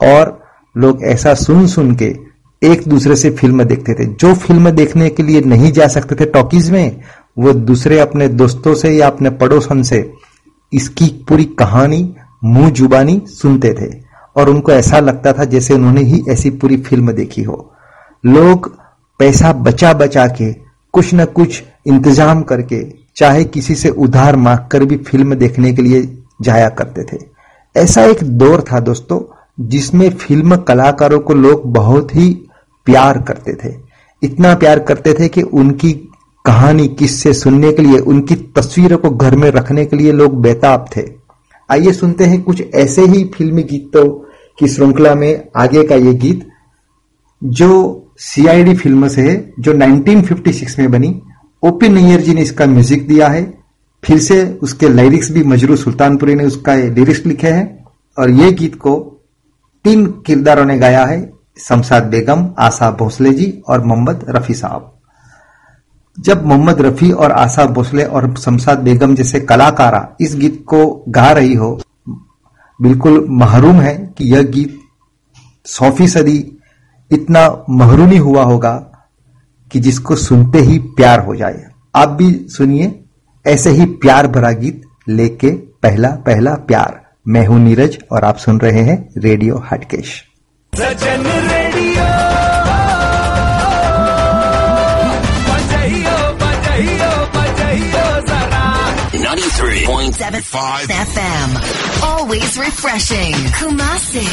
और 0.00 0.40
लोग 0.76 1.02
ऐसा 1.04 1.34
सुन 1.34 1.66
सुन 1.66 1.94
के 1.94 2.14
एक 2.62 2.82
दूसरे 2.88 3.16
से 3.16 3.30
फ़िल्म 3.30 3.64
देखते 3.64 3.94
थे। 3.94 4.04
जो 4.06 4.34
फ़िल्म 4.34 4.70
देखने 4.70 5.08
के 5.10 5.22
लिए 5.22 5.40
नहीं 5.40 5.72
जा 5.72 5.86
सकते 5.88 6.14
थे 6.14 6.24
टॉकीज 6.24 6.70
में, 6.70 7.00
वो 7.38 7.52
दूसरे 7.52 7.98
अपने 7.98 8.28
दोस्तों 8.28 8.74
से 8.74 8.90
या 8.90 9.06
अपने 9.06 9.30
पड़ोसन 9.30 9.82
से 9.82 10.10
इसकी 10.72 11.06
पूरी 11.28 11.44
कहानी, 11.44 12.14
मुँह 12.44 12.70
जुबानी 12.70 13.20
सुनते 13.26 13.72
थे। 13.72 13.90
और 14.36 14.48
उनको 14.50 14.72
ऐसा 14.72 14.98
लगता 14.98 15.32
था 15.32 15.44
जैसे 15.44 15.74
उन्होंने 15.74 16.02
ही 16.02 16.22
ऐसी 16.30 16.50
पूरी 16.50 16.76
फ़िल्म 16.76 17.12
देखी 17.12 17.42
हो। 17.42 17.72
लोग 18.24 18.74
पैसा 19.20 19.52
बचा 19.52 19.92
बचा 19.92 20.26
के 20.26 20.52
कुछ 20.94 21.14
न 21.14 21.24
कुछ 21.24 21.62
इंतज़ाम 21.86 22.42
करके 22.42 23.01
चाहे 23.16 23.44
किसी 23.44 23.74
से 23.74 23.88
उधार 23.88 24.36
मांग 24.36 24.58
कर 24.58 24.84
भी 24.84 24.96
फ़िल्म 24.96 25.34
देखने 25.34 25.72
के 25.72 25.82
लिए 25.82 26.18
जाया 26.42 26.68
करते 26.68 27.02
थे। 27.02 27.18
ऐसा 27.76 28.04
एक 28.04 28.24
दौर 28.24 28.64
था 28.72 28.80
दोस्तों, 28.80 29.20
जिसमें 29.60 30.10
फ़िल्म 30.10 30.56
कलाकारों 30.56 31.20
को 31.20 31.34
लोग 31.34 31.72
बहुत 31.72 32.16
ही 32.16 32.48
प्यार 32.84 33.18
करते 33.22 33.52
थे। 33.52 33.74
इतना 34.22 34.54
प्यार 34.54 34.78
करते 34.78 35.14
थे 35.14 35.28
कि 35.28 35.42
उनकी 35.42 35.92
कहानी 36.44 36.88
किससे 36.88 37.32
सुनने 37.32 37.72
के 37.72 37.82
लिए, 37.82 37.98
उनकी 37.98 38.34
तस्वीरों 38.34 38.98
को 38.98 39.10
घर 39.10 39.36
में 39.36 39.50
रखने 39.50 39.84
के 39.84 39.96
लिए 39.96 40.12
लोग 40.12 40.42
बेताब 40.42 40.86
थे। 40.96 41.02
आइए 41.70 41.92
सुनते 41.92 42.24
हैं 42.24 42.42
कुछ 42.42 42.62
ऐसे 42.74 43.02
ही 43.02 43.24
फिल्मी 43.24 43.62
गीतों 43.62 44.08
की 44.58 44.68
श्रृंखला 44.68 45.14
में 45.14 45.48
आगे 45.56 45.84
का 45.84 45.94
ये 45.94 46.14
गीत, 46.14 46.48
जो 47.44 47.98
सीआईडी 48.18 48.74
फ़िल्म 48.74 49.08
से 49.08 49.22
है 49.22 49.52
जो 49.60 49.72
1956 49.72 50.78
में 50.78 50.90
बनी। 50.90 51.22
ओपी 51.62 51.88
नैयर 51.88 52.20
जी 52.20 52.34
ने 52.34 52.42
इसका 52.42 52.66
म्यूज़िक 52.66 53.06
दिया 53.08 53.28
है। 53.28 53.42
फिर 54.02 54.18
से 54.18 54.42
उसके 54.62 54.88
लिरिक्स 54.88 55.30
भी 55.30 55.42
मजरू 55.44 55.76
सुल्तानपुरी 55.76 56.34
ने 56.34 56.44
उसका 56.44 56.74
लिरिक्स 56.74 57.26
लिखे 57.26 57.48
हैं। 57.48 57.84
और 58.16 58.30
ये 58.30 58.50
गीत 58.52 58.74
को 58.74 58.94
तीन 59.84 60.06
किरदारों 60.26 60.64
ने 60.64 60.78
गाया 60.78 61.04
है, 61.04 61.32
शमशाद 61.58 62.04
बेगम, 62.04 62.48
आशा 62.58 62.90
भोसले 62.90 63.32
जी 63.32 63.52
और 63.68 63.84
मोहम्मद 63.84 64.24
रफी 64.28 64.54
साहब। 64.54 64.90
जब 66.18 66.44
मोहम्मद 66.46 66.80
रफी 66.80 67.10
और 67.12 67.32
आशा 67.32 67.64
भोसले 67.68 68.04
और 68.04 68.34
शमशाद 68.36 68.78
बेगम 68.78 69.14
जैसे 69.14 69.40
कलाकारा 69.42 70.06
इस 70.20 70.34
गीत 70.36 70.62
को 70.68 70.84
गा 71.08 71.30
रही 71.32 71.54
हो, 71.54 71.78
बिल्कुल 72.80 73.26
महरूम 73.30 73.80
है 73.80 73.94
कि 74.18 74.32
यह 74.32 74.42
गीत 74.50 74.78
सौ 75.66 75.90
फ़ीसदी 75.90 76.38
इतना 77.10 77.64
महरूमी 77.70 78.16
हुआ 78.16 78.42
होगा। 78.42 78.72
कि 79.72 79.80
जिसको 79.80 80.16
सुनते 80.22 80.58
ही 80.70 80.78
प्यार 81.00 81.20
हो 81.26 81.34
जाए 81.36 81.66
आप 81.96 82.08
भी 82.20 82.30
सुनिए 82.56 82.92
ऐसे 83.44 83.70
ही 83.78 83.84
प्यार 84.04 84.26
भरा 84.36 84.50
गीत 84.64 84.82
लेके 85.08 85.50
पहला 85.82 86.08
पहला 86.26 86.54
प्यार 86.70 87.00
मैं 87.34 87.46
हूँ 87.46 87.58
नीरज 87.64 87.98
और 88.12 88.24
आप 88.24 88.36
सुन 88.44 88.58
रहे 88.60 88.82
हैं 88.90 88.98
रेडियो 89.26 89.62
हटकेश 89.70 90.14
सजन 90.72 91.24
रेडियो 91.50 92.04
बजाइयो 95.48 96.16
बजाइयो 96.42 97.10
बजाइयो 97.36 98.04
जरा 98.30 98.64
93.75 99.24 100.94
FM. 101.08 101.50
Always 102.10 102.56
refreshing. 102.64 103.34
Kumasi. 103.58 104.26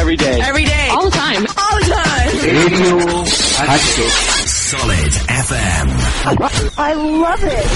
Every 0.00 0.16
day. 0.24 0.36
Every 0.50 0.64
day. 0.70 0.86
All 0.96 1.10
the 1.10 1.16
time. 1.18 1.46
All 1.64 1.78
the 1.82 1.90
time. 1.94 2.32
Radio 2.58 3.22
Hatkesh 3.70 4.53
Solid 4.73 5.13
FM. 5.47 5.87
I 6.85 6.93
love 7.23 7.43
it. 7.57 7.69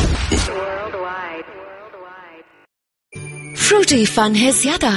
Fruity 3.64 4.06
fun 4.16 4.36
है 4.36 4.52
ज्यादा 4.62 4.92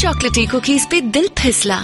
चॉकलेटी 0.00 0.46
कुकीज 0.52 0.86
पे 0.90 1.00
दिल 1.16 1.28
फिसला 1.38 1.78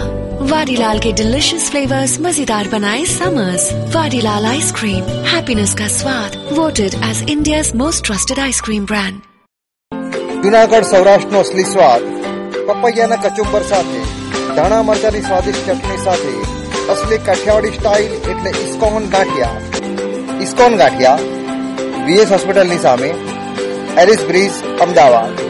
वाडीलाल 0.51 0.99
के 1.05 1.11
डिलिशियस 1.21 1.69
फ्लेवर्स 1.71 2.19
मजेदार 2.21 2.67
बनाए 2.73 3.05
समर्स 3.13 3.65
वाडीलाल 3.95 4.45
आइसक्रीम 4.53 5.03
हैप्पीनेस 5.33 5.73
का 5.81 5.87
स्वाद 5.97 6.35
voted 6.59 6.93
as 7.09 7.23
India 7.35 7.61
most 7.83 8.05
trusted 8.05 8.39
ice cream 8.47 8.85
brand 8.93 9.21
Junagadh 10.41 10.87
સૌરાષ્ટ્રનો 10.91 11.39
અસલી 11.45 11.63
સ્વાદ 11.73 12.03
પપૈયાના 12.67 13.17
કચુંબર 13.23 13.63
સાથે 13.71 14.01
ધાણા 14.57 14.79
મરચાની 14.89 15.21
સ્વાદિષ્ટ 15.29 15.65
ચટણી 15.69 15.97
સાથે 16.05 16.33
અસલી 16.89 17.19
કાઠિયાવાડી 17.19 17.73
સ્ટાઇલ 17.73 18.13
એટલે 18.31 18.51
ઇસ્કોન 18.65 19.09
ગાંઠિયા 19.09 19.57
ઇસ્કોન 20.41 20.77
ગાંઠિયા 20.77 21.19
વીએસ 22.05 22.29
હોસ્પિટલની 22.29 22.79
સામે 22.79 23.09
એરિસ 23.97 24.21
બ્રિજ 24.27 24.63
અમદાવાદ 24.79 25.43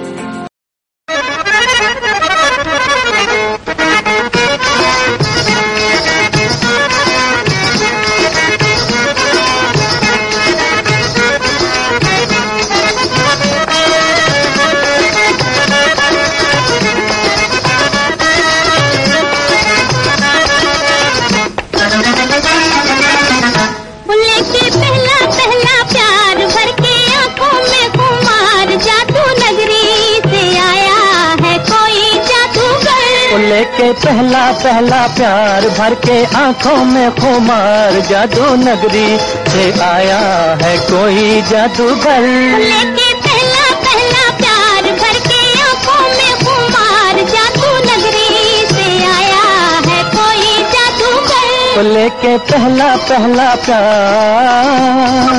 पहला 33.92 34.44
पहला 34.62 35.00
प्यार 35.16 35.68
भर 35.78 35.94
के 36.04 36.14
आँखों 36.36 36.84
में 36.84 37.10
खुमार 37.16 37.98
जादू 38.08 38.46
नगरी 38.56 39.18
से 39.52 39.64
आया 39.84 40.20
है 40.62 40.76
कोई 40.90 41.40
जादूगर। 41.50 42.22
बुल्ले 42.22 42.82
के 42.96 43.12
पहला 43.26 43.66
पहला 43.84 44.24
प्यार 44.40 44.82
भर 45.02 45.18
के 45.28 45.40
आँखों 45.68 46.04
में 46.16 46.32
खुमार 46.44 47.16
जादू 47.34 47.70
नगरी 47.88 48.30
से 48.72 48.88
आया 49.12 49.46
है 49.88 50.02
कोई 50.16 50.46
जादूगर। 50.74 51.76
वो 51.76 51.82
लेके 51.92 52.36
पहला 52.52 52.90
पहला 53.10 53.54
प्यार। 53.66 55.30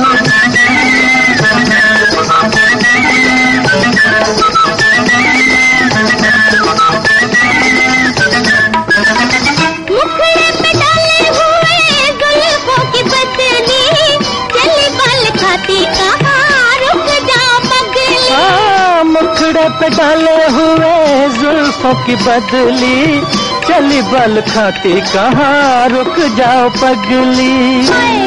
पे 19.80 19.88
डाले 19.96 20.36
हुए 20.56 21.28
जुल्फों 21.38 21.94
की 22.04 22.16
बदली 22.16 23.20
चली 23.66 24.00
बल 24.12 24.40
खाती 24.50 25.00
कहाँ? 25.12 25.88
रुक 25.88 26.18
जाओ 26.36 26.68
पगली। 26.82 28.23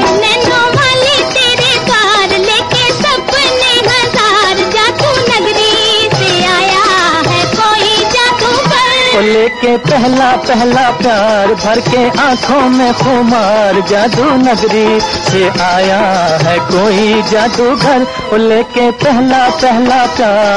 लेके 9.28 9.76
पहला 9.86 10.30
पहला 10.48 10.90
प्यार 11.00 11.54
भर 11.64 11.80
के 11.88 12.04
आँखों 12.26 12.62
में 12.70 12.94
खुमार 13.02 13.80
जादू 13.90 14.26
नगरी 14.44 15.00
से 15.02 15.44
आया 15.66 16.00
है 16.44 16.58
कोई 16.72 17.22
जादूगर 17.32 18.38
लेके 18.48 18.90
पहला 19.04 19.44
पहला 19.62 20.06
प्यार। 20.18 20.48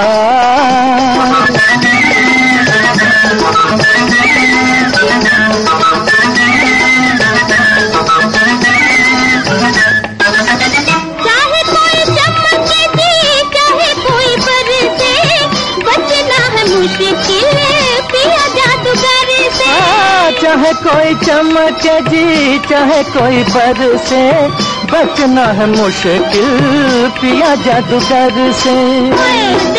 चाहे 20.42 20.72
कोई 20.84 21.14
चमके 21.24 22.00
जी 22.10 22.58
चाहे 22.68 23.02
कोई 23.14 23.42
बरसे 23.44 24.22
बचना 24.92 25.44
है 25.58 25.66
मुश्किल 25.70 27.10
पिया 27.20 27.54
जादूगर 27.64 28.52
से। 28.62 29.69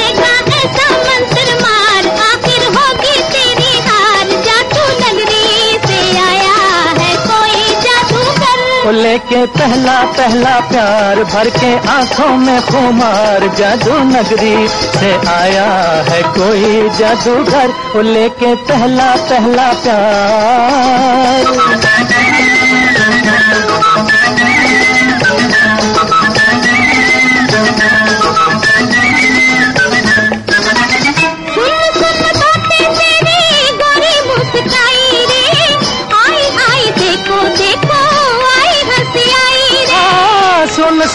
जादूगर 8.91 9.17
के 9.17 9.45
पहला 9.45 10.03
पहला 10.03 10.59
प्यार, 10.59 11.23
भर 11.23 11.49
के 11.49 11.87
आँखों 11.87 12.37
में 12.37 12.61
खुमार, 12.61 13.47
जादू 13.57 13.97
नगरी 13.97 14.67
से 14.67 15.11
आया 15.27 15.69
है 16.09 16.21
कोई 16.23 16.89
जादूगर। 16.89 17.67
भोले 17.93 18.29
के 18.29 18.55
पहला 18.55 19.15
पहला 19.15 19.73
प्यार। 19.73 21.51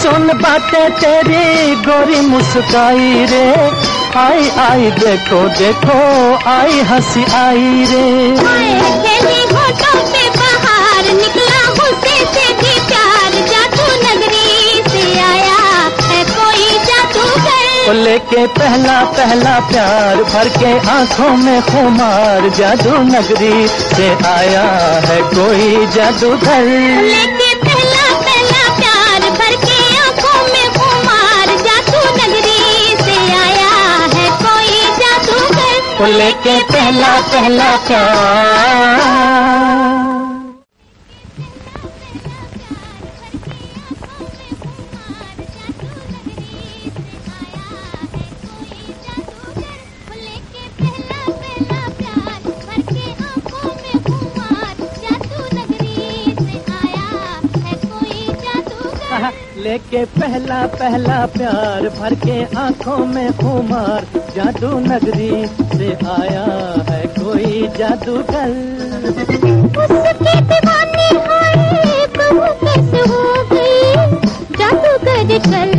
सुन 0.07 0.27
बातें 0.27 0.91
तेरी 0.91 1.75
गोरी 1.75 2.19
मुस्काई 2.21 3.25
रे। 3.25 3.47
आई 4.19 4.49
आई 4.49 4.91
देखो 4.91 5.39
देखो 5.49 5.97
आई 6.49 6.79
हँसी 6.81 7.23
आई 7.33 7.85
रे। 7.89 8.05
है 15.97 16.85
जादूगर। 16.85 17.93
लेके 17.93 18.47
पहला 18.47 18.99
पहला 19.01 19.59
प्यार 19.59 20.23
भर 20.23 20.49
के 20.49 20.89
आँखों 20.89 21.37
में 21.37 21.61
खुमार। 21.61 22.49
जादू 22.49 22.97
नगरी 22.97 23.67
से 23.67 24.09
आया 24.25 24.65
है 25.05 25.21
कोई 25.21 25.87
जादूगर। 25.87 27.36
लेके 36.27 36.55
पहला 36.71 37.11
पहला 37.31 37.69
प्यार 37.87 39.05
लेके 59.91 60.03
पहला 60.19 60.65
पहला 60.75 61.25
प्यार 61.35 61.87
भर 61.99 62.13
के 62.23 62.37
आँखों 62.59 62.97
में 63.07 63.29
उमार 63.51 64.05
जादू 64.35 64.79
नगरी 64.79 65.47
से 65.77 65.91
आया 66.11 66.43
है 66.89 67.01
कोई 67.19 67.67
जादूगर। 67.77 68.51
उसके 69.83 70.35
दीवाने 70.49 71.07
हो 73.11 73.23
गई? 73.51 73.81
जादूगर 74.59 75.37
चला 75.47 75.76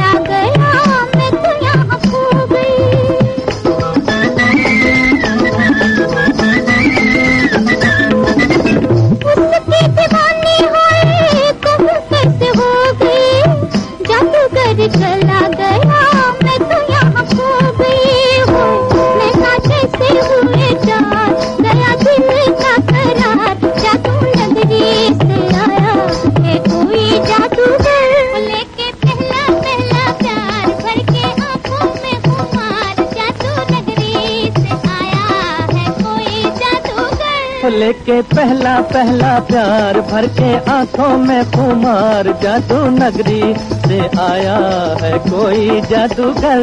लेके 38.09 38.23
पहला 38.35 38.75
पहला 38.93 39.39
प्यार 39.49 40.01
भर 40.09 40.27
के 40.39 40.55
आँखों 40.73 41.17
में 41.25 41.45
कुमार 41.53 42.33
जादू 42.43 42.81
नगरी 42.97 43.55
से 43.85 44.01
आया 44.21 44.57
है 45.03 45.13
कोई 45.29 45.81
जादूगर। 45.91 46.61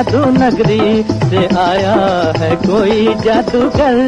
जादू 0.00 0.20
नगरी 0.32 1.02
से 1.30 1.40
आया 1.60 1.96
है 2.40 2.50
कोई 2.56 3.14
जादूगर। 3.24 3.98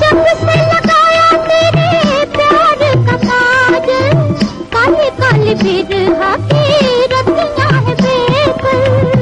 जब 0.00 0.18
से 0.40 0.56
लगाया 0.72 1.28
तेरे 1.46 1.88
प्यार 2.34 2.82
का 3.06 3.16
ताज 3.24 3.88
काले 4.74 5.08
काले 5.20 5.54
बिरहा 5.62 6.32
की 6.52 6.64
रतियाँ 7.12 7.72
है 7.86 7.94
बेकुल 8.02 9.16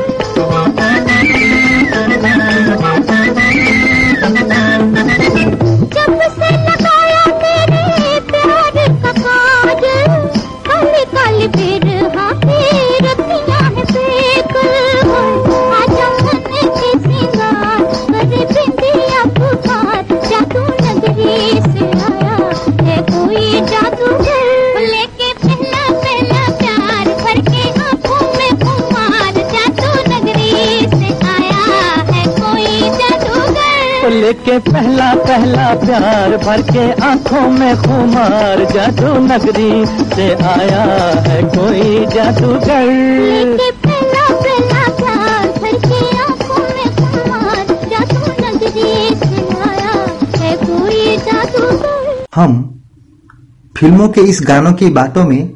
लेके 34.44 34.58
पहला 34.60 35.12
पहला 35.14 35.74
प्यार 35.74 36.36
भर 36.36 36.62
के 36.62 36.84
आँखों 37.02 37.48
में 37.50 37.76
खुमार 37.76 38.64
जादू 38.72 39.12
नगरी 39.18 39.86
से 40.14 40.26
आया 40.44 40.82
है 41.26 41.42
कोई 41.44 42.06
जादूगर। 42.06 43.56
पहला 43.84 44.24
पहला 44.34 44.82
प्यार 44.98 45.48
भर 45.48 45.78
के 45.86 46.00
आँखों 46.16 46.62
में 46.74 46.88
खुमार 46.96 47.64
जादू 47.92 48.32
नगरी 48.42 49.14
से 49.16 49.40
आया 49.62 49.94
है 50.36 50.56
कोई 50.56 51.16
जादूगर। 51.16 52.24
हम 52.34 52.60
फ़िल्मों 53.76 54.08
के 54.08 54.20
इस 54.20 54.40
गानों 54.42 54.72
की 54.72 54.90
बातों 54.90 55.24
में 55.24 55.52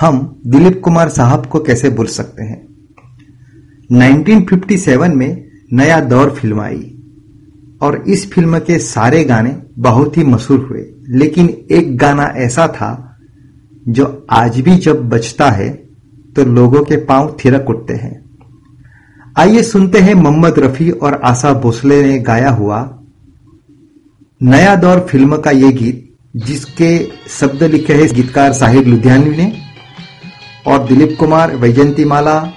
हम 0.00 0.40
दिलीप 0.46 0.80
कुमार 0.84 1.08
साहब 1.08 1.46
को 1.46 1.58
कैसे 1.60 1.90
भूल 1.90 2.06
सकते 2.06 2.42
हैं? 2.42 2.60
1957 3.90 5.14
में 5.14 5.30
नया 5.72 6.00
दौर 6.00 6.30
फ़िल्म 6.30 6.60
आई। 6.60 6.91
और 7.82 8.02
इस 8.08 8.30
फ़िल्म 8.32 8.58
के 8.58 8.78
सारे 8.78 9.22
गाने 9.24 9.56
बहुत 9.78 10.16
ही 10.16 10.24
मशहूर 10.24 10.58
हुए। 10.60 10.84
लेकिन 11.18 11.48
एक 11.70 11.96
गाना 11.98 12.24
ऐसा 12.36 12.66
था 12.68 13.18
जो 13.88 14.26
आज 14.30 14.60
भी 14.60 14.76
जब 14.78 15.08
बजता 15.08 15.50
है 15.50 15.68
तो 16.36 16.44
लोगों 16.44 16.82
के 16.82 16.96
पाँव 16.96 17.36
थिरक 17.44 17.70
उठते 17.70 17.94
हैं। 17.94 18.20
आइए 19.38 19.62
सुनते 19.62 19.98
हैं 19.98 20.14
मोहम्मद 20.14 20.58
रफी 20.58 20.90
और 20.90 21.20
आशा 21.24 21.52
भोसले 21.52 22.02
ने 22.02 22.18
गाया 22.18 22.50
हुआ 22.50 22.78
नया 24.40 24.74
दौर 24.76 25.00
फ़िल्म 25.00 25.36
का 25.36 25.50
ये 25.50 25.72
गीत, 25.72 26.08
जिसके 26.36 26.98
शब्द 27.30 27.62
लिखे 27.62 27.94
हैं 27.94 28.08
गीतकार 28.14 28.52
साहिब 28.52 28.86
लुधियानवी 28.86 29.36
ने 29.36 29.52
और 30.66 30.86
दिलीप 30.86 31.16
कुमार 31.20 31.56
वैजंती 31.56 32.04
माला, 32.04 32.52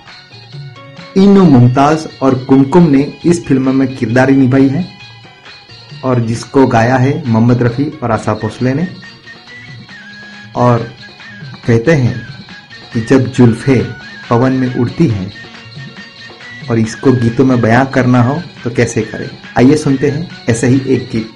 इनु 1.17 1.43
मुमताज़ 1.43 2.07
और 2.21 2.35
कुमकुम 2.43 2.89
ने 2.89 3.01
इस 3.25 3.45
फ़िल्म 3.45 3.75
में 3.75 3.87
किरदारी 3.95 4.35
निभाई 4.35 4.67
है। 4.67 4.94
और 6.05 6.19
जिसको 6.19 6.65
गाया 6.67 6.95
है 6.95 7.11
मोहम्मद 7.27 7.61
रफी 7.63 7.85
और 8.03 8.11
आशा 8.11 8.33
भोसले 8.33 8.73
ने। 8.73 8.87
और 10.55 10.79
कहते 11.67 11.91
हैं 11.91 12.15
कि 12.93 13.01
जब 13.01 13.31
जुल्फे 13.31 13.77
पवन 14.29 14.53
में 14.53 14.75
उड़ती 14.75 15.07
हैं 15.07 15.31
और 16.69 16.79
इसको 16.79 17.11
गीतों 17.11 17.45
में 17.45 17.59
बयां 17.61 17.85
करना 17.85 18.21
हो 18.23 18.41
तो 18.63 18.69
कैसे 18.69 19.01
करें? 19.01 19.29
आइए 19.57 19.75
सुनते 19.77 20.09
हैं 20.09 20.29
ऐसे 20.49 20.67
ही 20.67 20.81
एक 20.87 21.09
गीत। 21.11 21.29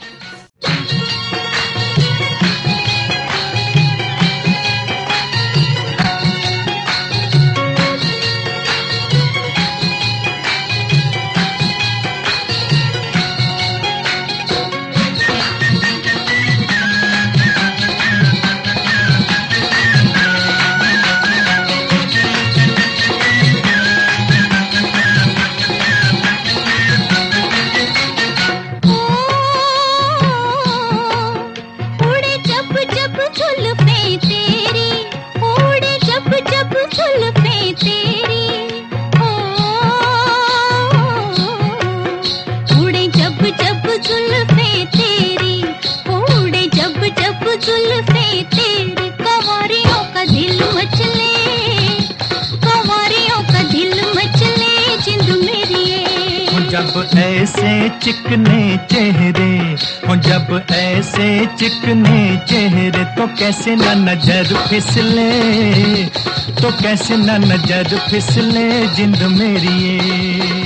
जब 56.79 57.17
ऐसे 57.19 57.71
चिकने 58.03 58.61
चेहरे, 58.91 59.51
हो 60.07 60.15
जब 60.27 60.51
ऐसे 60.71 61.27
चिकने 61.59 62.21
चेहरे 62.49 63.03
तो 63.15 63.27
कैसे 63.35 63.75
न 63.75 63.97
नज़र 64.07 64.55
फिसले 64.69 66.05
तो 66.61 66.71
कैसे 66.81 67.17
न 67.17 67.37
नज़र 67.43 67.97
फिसले 68.09 68.69
जिंद 68.95 69.21
मेरी। 69.37 70.58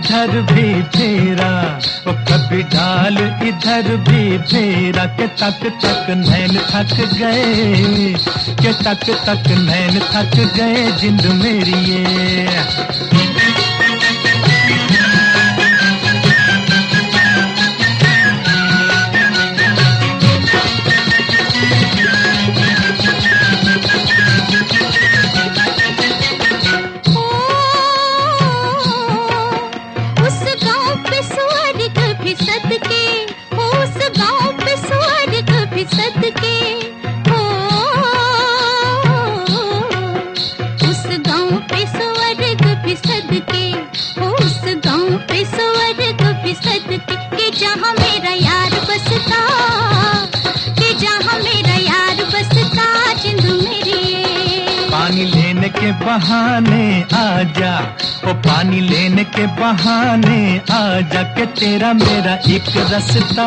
इधर 0.00 0.30
भी 0.48 0.82
फेरा 0.92 1.50
वो 2.06 2.12
कभी 2.28 2.62
डाल 2.72 3.18
इधर 3.48 3.88
भी 4.08 4.38
फेरा, 4.48 5.04
के 5.16 5.26
तक 5.36 5.60
तक 5.82 6.06
नैन 6.16 6.56
थक 6.70 6.94
गए, 7.18 8.14
के 8.62 8.72
तक 8.82 9.04
तक 9.26 9.48
नैन 9.60 10.00
थक 10.12 10.36
गए 10.56 10.90
जिंद 11.00 11.26
मेरी 11.42 13.09
मेरा 48.00 48.32
यार 48.32 48.70
बसता, 48.70 49.42
कि 50.74 50.94
जहाँ 50.94 51.38
मेरा 51.38 51.74
यार 51.74 52.24
बसता, 52.24 53.12
जिंद 53.12 53.44
मेरी। 53.44 54.00
पानी 54.90 55.24
लेने 55.24 55.68
के 55.68 55.92
बहाने 55.92 57.02
आजा, 57.02 57.96
ओ 58.24 58.34
पानी 58.34 58.80
लेने 58.80 59.24
के 59.24 59.46
बहाने 59.46 60.58
आजा, 60.58 61.22
के 61.22 61.46
तेरा 61.46 61.92
मेरा 61.92 62.34
एक 62.54 62.76
रास्ता, 62.92 63.46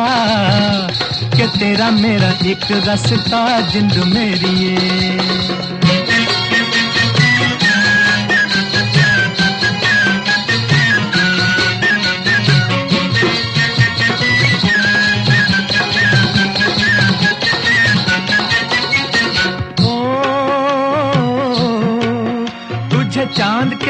के 1.36 1.46
तेरा 1.58 1.90
मेरा 1.90 2.30
एक 2.46 2.86
रास्ता, 2.88 3.60
जिंद 3.60 3.96
मेरी। 4.06 5.33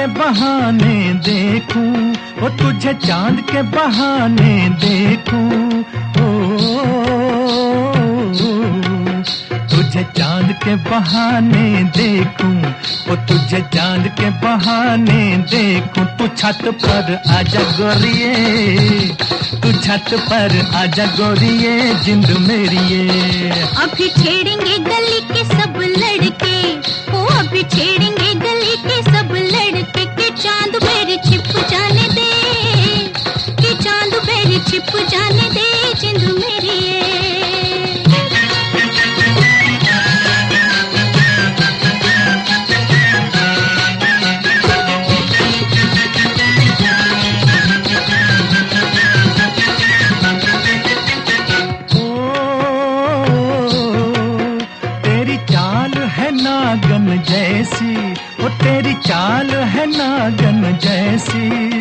बहाने 0.06 0.96
देखूँ, 1.26 2.12
ओ 2.44 2.48
तुझे 2.58 2.92
चाँद 3.06 3.40
के 3.50 3.62
बहाने 3.74 4.54
देखूँ, 4.84 5.80
ओ, 6.20 6.26
तुझे 9.70 10.02
चाँद 10.18 10.52
के 10.64 10.74
बहाने 10.88 11.68
देखूँ, 11.96 12.56
ओ 13.12 13.16
तुझे 13.28 13.60
चाँद 13.74 14.08
के 14.20 14.30
बहाने 14.44 15.22
देखूँ, 15.54 16.04
तू 16.18 16.28
छत 16.36 16.62
पर 16.84 17.12
आजा 17.36 17.62
गोरिए, 17.78 18.34
तू 19.62 19.72
छत 19.80 20.14
पर 20.30 20.58
आजा 20.82 21.06
गोरिए, 21.18 21.94
जिंद 22.04 22.30
मेरी 22.48 23.08
अभी 23.84 24.08
छेड़ेंगे 24.20 24.78
गली 24.90 25.20
के 25.32 25.44
सब 25.54 25.80
लड़के, 25.98 26.56
ओ 27.16 27.24
अभी 27.38 27.62
छेड़ेंगे 27.76 28.33
जाने 35.10 35.48
दे 35.50 35.68
जिंद 36.00 36.22
मेरी। 36.38 36.72
जैसी 57.28 57.94
ओ 58.44 58.48
तेरी 58.62 58.92
चाल 59.06 59.50
है 59.74 59.86
नागन 59.86 60.60
जैसी। 60.84 61.73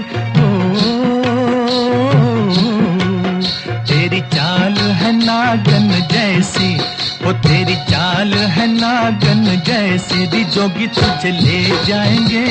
जैसी 9.67 10.25
रिजोगी 10.33 10.87
तुझे 10.97 11.31
ले 11.31 11.59
जाएँगे 11.87 12.43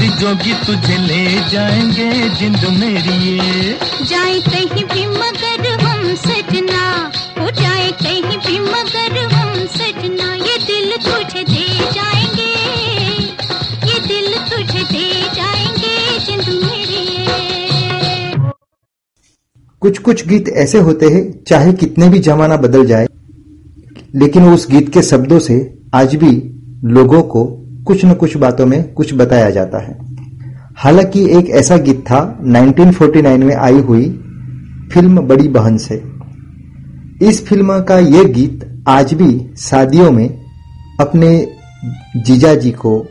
रिजोगी 0.00 0.54
तुझे 0.66 0.96
ले 1.06 1.24
जाएँगे 1.50 2.10
जिंद 2.38 2.64
मेरी 2.78 3.16
ये 3.26 3.76
जाए 4.10 4.38
कहीं 4.48 4.84
भी 4.92 5.06
मगर 5.06 5.68
हम 5.84 6.14
सजना 6.24 6.84
हो 7.40 7.50
जाए 7.60 7.90
कहीं 8.02 8.38
भी 8.46 8.58
मगर 8.60 9.18
हम 9.34 9.54
सजना 9.76 10.32
ये 10.34 10.56
दिल 10.66 10.96
तुझे 11.06 11.42
दे 11.52 11.66
जाएँगे 11.96 12.50
ये 13.90 13.98
दिल 14.08 14.32
तुझे 14.50 14.84
दे 14.92 15.08
जाएँगे 15.36 16.18
जिंद 16.26 16.48
मेरी 16.64 17.04
ये। 17.16 18.50
कुछ 19.82 19.98
कुछ 20.08 20.26
गीत 20.28 20.48
ऐसे 20.64 20.78
होते 20.88 21.06
हैं 21.14 21.22
चाहे 21.48 21.72
कितने 21.84 22.08
भी 22.08 22.18
जमाना 22.30 22.56
बदल 22.66 22.86
जाए 22.86 23.06
लेकिन 24.16 24.42
उस 24.42 24.70
गीत 24.70 24.92
के 24.92 25.02
शब्दों 25.02 25.38
से 25.38 25.78
आज 25.94 26.14
भी 26.16 26.60
लोगों 26.84 27.22
को 27.22 27.44
कुछ 27.86 28.04
न 28.04 28.14
कुछ 28.14 28.36
बातों 28.36 28.66
में 28.66 28.92
कुछ 28.92 29.14
बताया 29.14 29.50
जाता 29.50 29.78
है। 29.78 29.98
हालाँकि 30.76 31.38
एक 31.38 31.50
ऐसा 31.50 31.76
गीत 31.76 32.00
था 32.00 32.38
1949 32.42 33.38
में 33.38 33.54
आई 33.56 33.78
हुई 33.78 34.08
फ़िल्म 34.92 35.20
बड़ी 35.20 35.48
बहन 35.48 35.78
से। 35.78 36.02
इस 37.22 37.46
फ़िल्म 37.46 37.80
का 37.80 37.98
यह 37.98 38.22
गीत 38.22 38.84
आज 38.88 39.14
भी 39.14 39.50
शादियों 39.58 40.10
में 40.10 40.40
अपने 41.00 41.56
जीजा 42.16 42.54
जी 42.54 42.70
को 42.70 43.06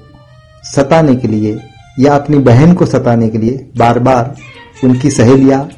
सताने 0.63 1.15
के 1.15 1.27
लिए 1.27 1.59
या 1.99 2.15
अपनी 2.15 2.37
बहन 2.37 2.73
को 2.73 2.85
सताने 2.85 3.29
के 3.29 3.37
लिए 3.37 3.69
बार 3.77 3.99
बार 3.99 4.35
उनकी 4.83 5.11
सहेलियाँ 5.11 5.69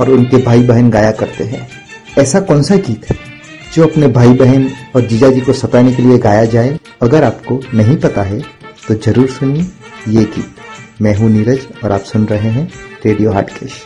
और 0.00 0.10
उनके 0.10 0.36
भाई 0.36 0.62
बहन 0.62 0.90
गाया 0.90 1.10
करते 1.10 1.44
हैं। 1.44 1.68
ऐसा 2.18 2.40
कौन 2.40 2.62
सा 2.62 2.76
गीत 2.76 3.10
है? 3.10 3.23
जो 3.74 3.82
अपने 3.82 4.08
भाई 4.08 4.32
बहन 4.34 4.68
और 4.96 5.00
जीजा 5.02 5.28
जी 5.28 5.40
को 5.40 5.52
सताने 5.52 5.92
के 5.92 6.02
लिए 6.02 6.18
गाया 6.18 6.44
जाए, 6.46 6.78
अगर 7.02 7.24
आपको 7.24 7.60
नहीं 7.74 7.96
पता 7.96 8.22
है 8.22 8.40
तो 8.86 8.94
ज़रूर 8.96 9.28
सुनिए 9.28 9.62
ये 10.08 10.24
गीत। 10.26 11.02
मैं 11.02 11.14
हूँ 11.16 11.30
नीरज 11.30 11.66
और 11.84 11.92
आप 11.92 12.02
सुन 12.02 12.26
रहे 12.26 12.50
हैं 12.50 12.70
रेडियो 13.06 13.32
हाटकेश। 13.32 13.82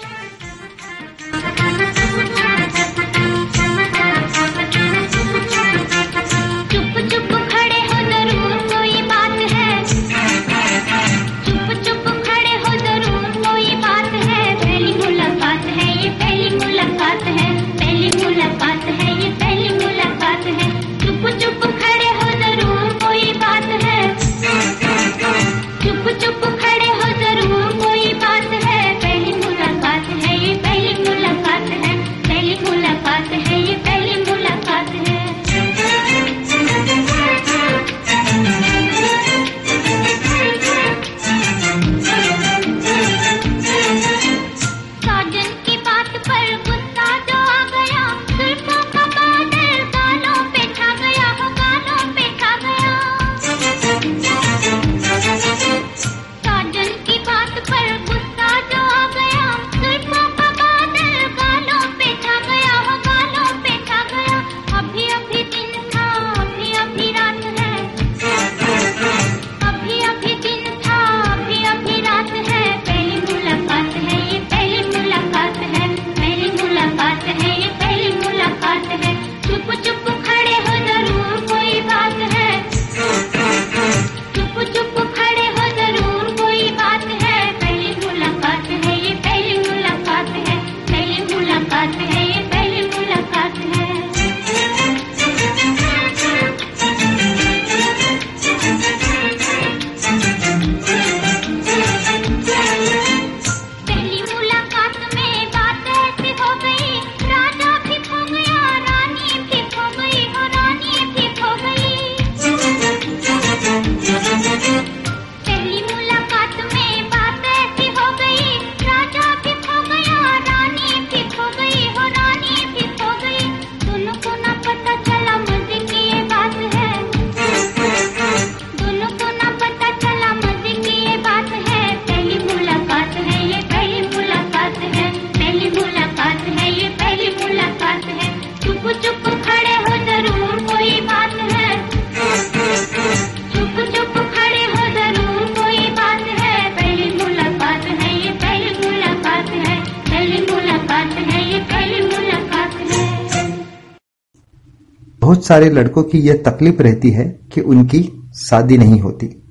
बहुत 155.28 155.46
सारे 155.46 155.70
लड़कों 155.70 156.02
की 156.02 156.18
यह 156.18 156.42
तकलीफ़ 156.46 156.82
रहती 156.82 157.10
है 157.10 157.40
कि 157.52 157.60
उनकी 157.60 158.28
शादी 158.34 158.78
नहीं 158.78 159.00
होती। 159.00 159.42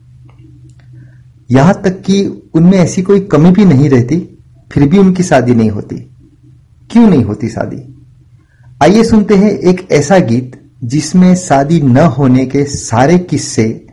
यहाँ 1.51 1.81
तक 1.81 2.01
कि 2.01 2.43
उनमें 2.53 2.77
ऐसी 2.77 3.01
कोई 3.01 3.19
कमी 3.19 3.51
भी 3.51 3.65
नहीं 3.65 3.89
रहती, 3.89 4.39
फिर 4.71 4.89
भी 4.89 4.97
उनकी 4.97 5.23
शादी 5.23 5.55
नहीं 5.55 5.69
होती। 5.69 5.95
क्यों 6.91 7.09
नहीं 7.09 7.23
होती 7.23 7.49
शादी? 7.49 8.05
आइए 8.83 9.03
सुनते 9.03 9.35
हैं 9.35 9.51
एक 9.51 9.91
ऐसा 9.91 10.19
गीत 10.19 10.71
जिसमें 10.83 11.35
शादी 11.35 11.81
न 11.81 11.97
होने 11.97 12.45
के 12.45 12.63
सारे 12.63 13.19
किस्से 13.19 13.87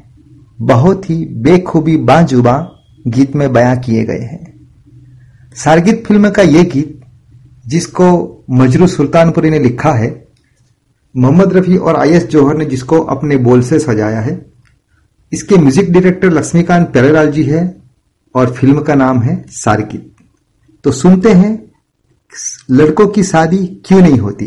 बहुत 0.61 1.11
ही 1.11 1.25
बेखूबी 1.25 1.97
बाजुबा 1.97 2.73
गीत 3.07 3.37
में 3.37 3.53
बयां 3.53 3.77
किए 3.77 4.05
गए 4.05 4.25
हैं। 4.25 4.61
सारगीत 5.57 6.05
फ़िल्म 6.07 6.31
का 6.31 6.43
यह 6.43 6.63
गीत 6.63 7.01
जिसको 7.67 8.45
मजरू 8.51 8.87
सुल्तानपुरी 8.87 9.51
ने 9.51 9.59
लिखा 9.59 9.93
है 9.93 10.24
मोहम्मद 11.15 11.53
रफी 11.53 11.77
और 11.77 11.97
आई 11.97 12.11
एस 12.11 12.27
जौहर 12.29 12.57
ने 12.57 12.65
जिसको 12.65 12.99
अपने 13.01 13.37
बोल 13.39 13.63
से 13.63 13.79
सजाया 13.79 14.21
है। 14.21 14.35
इसके 15.33 15.57
म्यूज़िक 15.57 15.93
डायरेक्टर 15.93 16.31
लक्ष्मीकांत 16.33 16.89
प्यारेलाल 16.89 17.31
जी 17.33 17.43
है 17.43 17.63
और 18.35 18.53
फ़िल्म 18.53 18.81
का 18.81 18.95
नाम 18.95 19.23
है 19.23 19.45
सारगीत 19.53 20.11
तो 20.85 20.93
सुनते 20.93 21.33
हैं, 21.33 21.53
लड़कों 22.71 23.07
की 23.09 23.23
शादी 23.25 23.59
क्यों 23.87 24.01
नहीं 24.01 24.19
होती? 24.19 24.47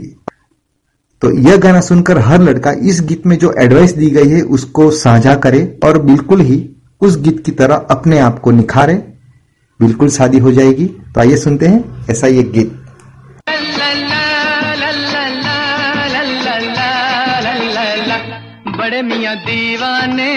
तो 1.22 1.32
यह 1.32 1.58
गाना 1.58 1.80
सुनकर 1.82 2.18
हर 2.20 2.42
लड़का 2.42 2.72
इस 2.82 3.02
गीत 3.02 3.26
में 3.28 3.38
जो 3.38 3.54
एडवाइस 3.60 3.94
दी 3.94 4.10
गई 4.10 4.30
है 4.30 4.42
उसको 4.42 4.90
साझा 4.94 5.36
करे 5.36 5.80
और 5.84 6.02
बिल्कुल 6.02 6.42
ही 6.42 6.60
उस 7.02 7.18
गीत 7.18 7.44
की 7.46 7.52
तरह 7.54 7.76
अपने 7.92 8.20
आप 8.20 8.40
को 8.40 8.52
निखारे। 8.52 8.94
बिल्कुल 9.80 10.10
शादी 10.10 10.38
हो 10.38 10.52
जाएगी। 10.52 10.86
तो 10.86 11.20
आइए 11.20 11.38
सुनते 11.38 11.68
हैं, 11.68 12.08
ऐसा 12.10 12.28
ये 12.28 12.44
गीत। 12.46 12.77
बड़े 18.98 19.06
मियाँ 19.06 19.36
दीवाने 19.36 20.34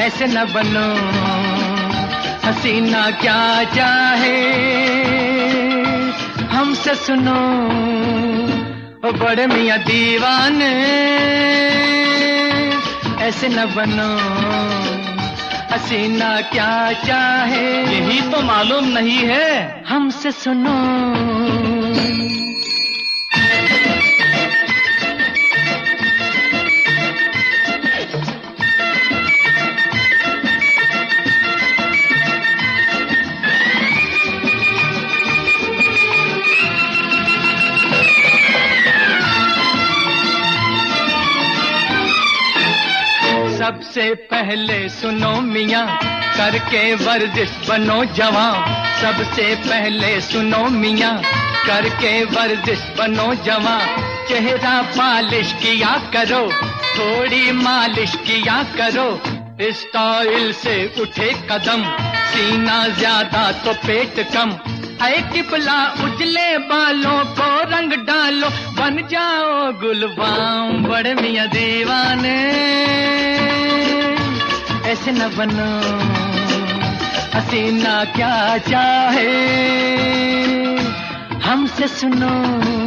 ऐसे 0.00 0.26
न 0.26 0.44
बनो। 0.54 0.88
हसीना 2.44 3.02
क्या 3.20 3.40
चाहे 3.76 4.38
हमसे 6.48 6.94
सुनो। 6.94 7.36
ओ 9.04 9.12
बड़े 9.12 9.46
मियाँ 9.46 9.78
दीवाने 9.78 10.72
ऐसे 13.26 13.48
न 13.48 13.66
बनो। 13.76 14.10
हसीना 15.74 16.32
क्या 16.52 16.72
चाहे 17.04 17.66
यही 17.92 18.20
तो 18.30 18.42
मालूम 18.42 18.88
नहीं 18.88 19.20
है। 19.28 19.84
हमसे 19.88 20.32
सुनो। 20.32 20.76
सबसे 43.96 44.14
पहले 44.30 44.88
सुनो 44.88 45.30
मियाँ, 45.40 45.86
करके 46.36 46.80
वर्जिश 46.94 47.50
बनो 47.68 48.04
जवान। 48.04 48.74
सबसे 49.00 49.54
पहले 49.56 50.20
सुनो 50.20 50.58
मियाँ, 50.70 51.12
करके 51.66 52.10
वर्जिश 52.24 52.82
बनो 52.98 53.34
जवान। 53.44 53.86
चेहरा 54.28 54.74
पालिश 54.90 55.52
किया 55.52 55.94
करो, 56.12 56.42
थोड़ी 56.98 57.50
मालिश 57.52 58.16
किया 58.26 58.62
करो। 58.76 59.08
स्टाइल 59.72 60.52
से 60.52 60.76
उठे 61.00 61.32
कदम, 61.50 61.84
सीना 62.26 62.78
ज़्यादा 62.88 63.50
तो 63.64 63.72
पेट 63.86 64.26
कम। 64.34 64.56
ऐ 65.06 65.20
किपला 65.32 65.82
उजले 66.04 66.58
बालों 66.58 67.18
को 67.32 67.50
रंग 67.72 67.92
डालो, 68.04 68.48
बन 68.76 69.06
जाओ 69.08 69.72
गुलबाम 69.80 70.84
बड़े 70.84 71.14
मिया 71.14 71.46
दीवाने। 71.46 72.36
ऐसे 74.86 75.12
न 75.12 75.18
बनो। 75.18 75.80
हसीना 77.38 78.04
क्या 78.04 78.58
चाहे। 78.58 79.56
हमसे 81.38 81.88
सुनो। 81.88 82.85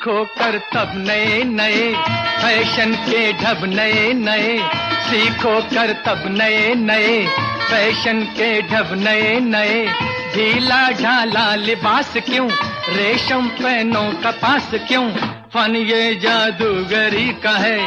सीखो 0.00 0.24
कर 0.24 0.58
तब 0.58 0.92
नए 0.96 1.44
नए, 1.44 1.94
फ़ैशन 2.42 2.92
के 2.92 3.32
ढब 3.32 3.64
नए 3.64 4.12
नए, 4.12 4.58
सीखो 5.00 5.60
कर 5.62 5.92
तब 5.92 6.22
नए 6.26 6.74
नए, 6.74 7.26
फ़ैशन 7.70 8.22
के 8.22 8.62
ढब 8.62 8.94
नए 8.94 9.40
नए। 9.40 9.84
ढीला 10.34 10.90
ढाला 10.90 11.54
लिबास 11.54 12.12
क्यों, 12.16 12.48
रेशम 12.96 13.46
पहनो 13.48 14.02
कपास 14.02 14.70
क्यों? 14.88 15.10
फन 15.54 15.76
ये 15.76 16.14
जादूगरी 16.14 17.28
का 17.42 17.56
है, 17.58 17.78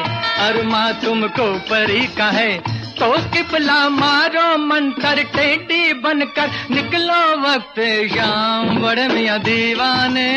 अरमा 0.47 0.91
तुमको 0.91 1.53
परी 1.59 2.07
का 2.07 2.29
है। 2.29 2.57
तो 2.99 3.11
किपला 3.29 3.89
मारो 3.89 4.57
मंत्र 4.57 5.23
टेडी 5.23 5.93
बनकर 5.93 6.49
निकलो 6.71 7.37
वक्त 7.41 7.81
शाम 8.15 8.77
बड़े 8.77 9.07
मियाँ 9.07 9.39
दीवाने। 9.39 10.31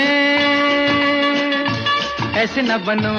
ऐसे 2.36 2.62
न 2.62 2.76
बनो। 2.86 3.16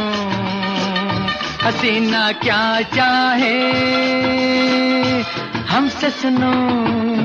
हसीना 1.65 2.31
क्या 2.31 2.81
चाहे 2.95 3.55
हमसे 5.69 6.09
सुनो। 6.09 7.16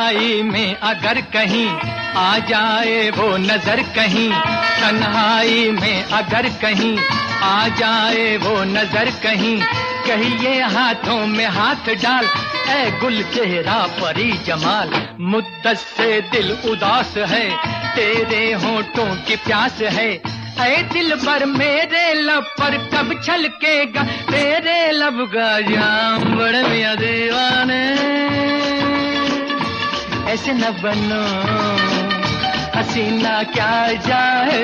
तन्हाई 0.00 0.42
में 0.42 0.76
अगर 0.76 1.20
कहीं 1.32 1.66
आ 2.16 2.38
जाए 2.48 3.10
वो 3.10 3.36
नज़र 3.36 3.82
कहीं, 3.96 4.30
तन्हाई 4.80 5.70
में 5.70 6.02
अगर 6.02 6.48
कहीं 6.62 6.96
आ 7.42 7.68
जाए 7.78 8.36
वो 8.36 8.52
नज़र 8.64 9.10
कहीं, 9.22 9.60
कहिए 10.06 10.60
हाथों 10.74 11.26
में 11.26 11.46
हाथ 11.48 11.90
डाल, 12.02 12.28
ऐ 12.68 12.90
गुल 13.00 13.22
चेहरा 13.34 13.78
परी 13.98 14.30
जमाल। 14.46 14.90
मुद्दत 15.20 15.76
से 15.76 16.20
दिल 16.32 16.50
उदास 16.70 17.14
है, 17.28 17.48
तेरे 17.94 18.52
होठों 18.54 19.08
की 19.24 19.36
प्यास 19.44 19.80
है, 19.92 20.10
ऐ 20.60 20.82
दिल 20.92 21.14
पर 21.16 21.44
मेरे 21.48 22.12
लब 22.14 22.46
पर 22.60 22.78
कब 22.94 23.20
छलकेगा, 23.22 24.02
तेरे 24.30 24.80
लब 24.92 25.24
का 25.34 25.50
बड़े 26.26 26.62
मियाँ 26.62 26.96
दीवाने 26.96 28.59
ऐसे 30.30 30.52
न 30.52 30.60
बनो। 30.60 31.22
हसीना 32.78 33.42
क्या 33.42 33.92
जाए 33.92 34.62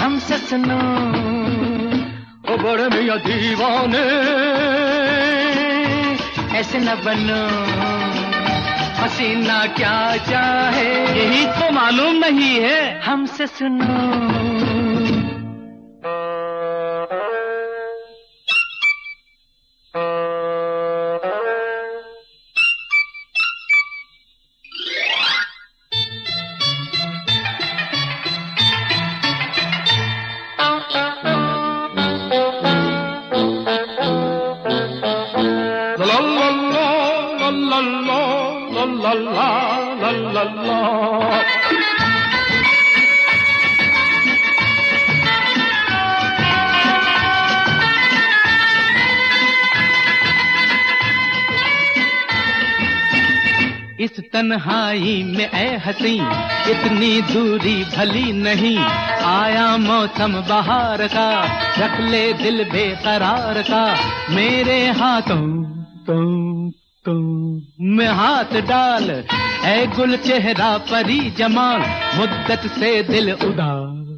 हमसे 0.00 0.38
सुनो। 0.38 0.78
ओ 2.52 2.56
बड़े 2.56 2.88
मियाँ 2.88 3.18
दीवाने। 3.18 4.04
ऐसे 6.58 6.78
न 6.78 6.86
बनो। 6.86 7.42
हसीना 9.02 9.66
क्या 9.66 10.16
चाहे 10.16 11.18
यही 11.18 11.46
तो 11.46 11.72
मालूम 11.72 12.14
नहीं 12.14 12.54
है। 12.60 13.00
हमसे 13.00 13.46
सुनो। 13.46 14.18
तन्हाई 54.20 55.22
में 55.36 55.50
ऐ 55.50 55.76
हसी, 55.76 56.14
इतनी 56.70 57.22
दूरी 57.22 57.84
भली 57.84 58.32
नहीं। 58.32 58.78
आया 59.24 59.76
मौसम 59.76 60.32
बहार 60.32 61.06
का, 61.06 61.44
रख 61.78 62.00
ले 62.00 62.32
दिल 62.32 62.64
बेकरार 62.64 63.62
का। 63.62 63.98
मेरे 64.34 64.90
हाथों 64.90 65.74
तो 65.82 66.70
तो 67.04 67.12
में 67.80 68.06
हाथ 68.06 68.60
डाल। 68.60 69.24
ऐ 69.64 69.86
गुल 69.86 70.16
चेहरा 70.16 70.78
परी 70.78 71.30
जमाल, 71.30 71.80
मुद्दत 72.18 72.62
से 72.66 73.02
दिल 73.02 73.32
उदास 73.32 74.08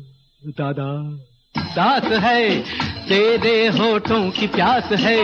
दादा। 0.47 1.19
दास 1.55 2.05
है 2.23 2.61
तेरे 3.09 3.55
होठों 3.69 4.31
की 4.31 4.47
प्यास 4.49 4.93
है। 5.01 5.17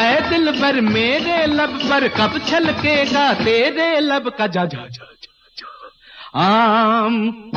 ऐ 0.00 0.20
दिल 0.28 0.50
पर 0.60 0.80
मेरे 0.82 1.44
लब 1.48 1.78
पर 1.82 2.06
कब 2.10 2.38
छलकेगा? 2.48 3.32
तेरे 3.34 4.00
लब 4.00 4.28
का 4.38 4.46
जा 4.46 4.64
जा 4.64 4.78
जा 4.78 5.04
जा 5.16 5.30
जा। 5.58 6.40
आम। 6.40 7.50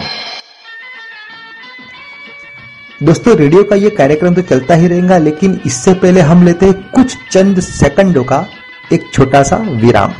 दोस्तों 3.01 3.35
रेडियो 3.37 3.63
का 3.63 3.75
ये 3.75 3.89
कार्यक्रम 3.91 4.35
तो 4.35 4.41
चलता 4.43 4.75
ही 4.75 4.87
रहेगा 4.87 5.17
लेकिन 5.19 5.59
इससे 5.65 5.93
पहले 5.95 6.21
हम 6.23 6.45
लेते 6.45 6.65
हैं 6.65 6.89
कुछ 6.91 7.17
चंद 7.31 7.59
सेकंडों 7.61 8.23
का 8.23 8.45
एक 8.93 9.09
छोटा 9.13 9.43
सा 9.43 9.57
विराम। 9.81 10.13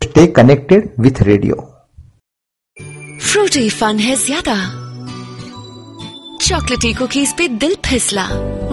Stay 0.00 0.26
connected 0.32 0.90
with 1.00 1.22
radio 1.22 1.54
fruity 3.22 3.68
fun 3.70 3.98
है 3.98 4.16
ज़्यादा 4.16 4.54
चॉकलेटी 6.41 6.93
कुकीज 6.93 7.33
पे 7.37 7.47
दिल 7.63 7.75
फिसला 7.85 8.25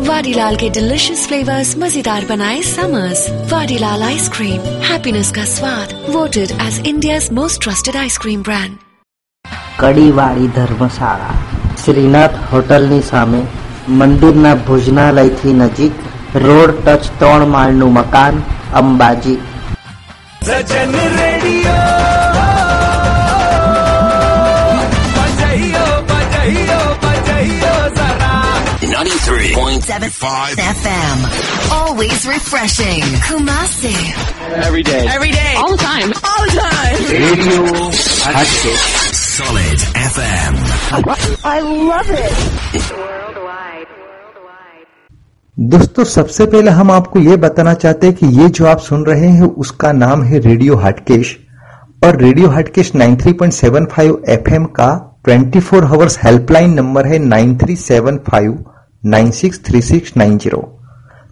वाडीलाल 0.08 0.56
के 0.56 0.68
डिलिशियस 0.76 1.26
फ्लेवर्स 1.28 1.76
मजेदार 1.78 2.24
बनाए 2.28 2.60
समर्स 2.68 3.26
वाडीलाल 3.52 4.02
आइसक्रीम 4.02 4.60
हैप्पीनेस 4.84 5.30
का 5.36 5.44
स्वाद 5.54 5.94
voted 6.10 6.50
as 6.66 6.82
India 6.86 7.18
most 7.34 7.62
trusted 7.64 7.96
ice cream 8.04 8.42
brand 8.50 8.78
કડીવાળી 9.80 10.46
ધર્મશાળા 10.56 11.28
શ્રીનાથ 11.82 12.34
હોટલની 12.50 12.98
સામે 13.04 13.38
મંદિરના 14.00 14.50
ભોજનાલયથી 14.66 15.54
નજીક 15.60 15.94
રોડ 16.44 16.74
ટચ 16.80 17.14
ત્રણ 17.20 17.46
માળનું 17.54 17.94
મકાન 17.94 18.42
અંબાજી 18.80 19.36
सजन 20.42 20.92
radio 21.16 21.72
93.75 28.95 30.55
FM. 30.55 31.17
Always 31.69 32.25
refreshing. 32.25 33.01
Kumasi. 33.27 33.91
Every 34.65 34.83
day. 34.83 35.05
Every 35.05 35.31
day. 35.31 35.53
All 35.57 35.71
the 35.71 35.83
time. 35.83 36.13
All 36.23 36.45
the 36.45 36.55
time. 36.55 36.95
Radio 37.11 37.59
radio 38.23 38.75
Solid 39.11 39.79
FM. 40.11 40.53
I 41.43 41.59
love 41.59 42.09
it. 42.09 42.37
दोस्तों 45.57 46.03
सबसे 46.03 46.45
पहले 46.45 46.71
हम 46.71 46.91
आपको 46.91 47.19
ये 47.19 47.35
बताना 47.47 47.73
चाहते 47.73 48.07
हैं 48.07 48.15
कि 48.15 48.27
ये 48.41 48.47
जो 48.49 48.65
आप 48.65 48.79
सुन 48.79 49.05
रहे 49.05 49.29
हैं 49.31 49.49
उसका 49.65 49.91
नाम 49.91 50.23
है 50.23 50.39
रेडियो 50.39 50.75
हटकेश 50.85 51.37
और 52.03 52.21
रेडियो 52.21 52.49
हटकेश 52.49 52.91
93.75 52.95 54.29
एफएम 54.29 54.65
का 54.79 54.89
24 55.29 55.61
फोर 55.61 55.85
आवर्स 55.85 56.17
हेल्पलाइन 56.23 56.73
नंबर 56.73 57.05
है 57.05 57.19
9375963690 59.05 60.61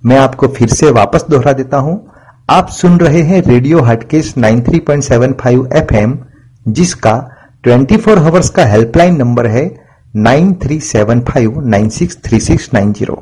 मैं 0.05 0.17
आपको 0.17 0.47
फिर 0.47 0.69
से 0.69 0.91
वापस 0.91 1.25
दोहरा 1.29 1.53
देता 1.53 1.77
हूँ। 1.77 2.11
आप 2.49 2.69
सुन 2.69 2.99
रहे 2.99 3.21
हैं 3.21 3.41
रेडियो 3.41 3.81
हटकेश 3.81 4.33
93.75 4.37 5.75
एफएम, 5.75 6.19
जिसका 6.67 7.29
24 7.63 7.97
फोर 7.97 8.19
आवर्स 8.19 8.49
का 8.49 8.65
हेल्पलाइन 8.65 9.15
नंबर 9.15 9.47
है 9.47 9.75
9375963690 10.17 13.17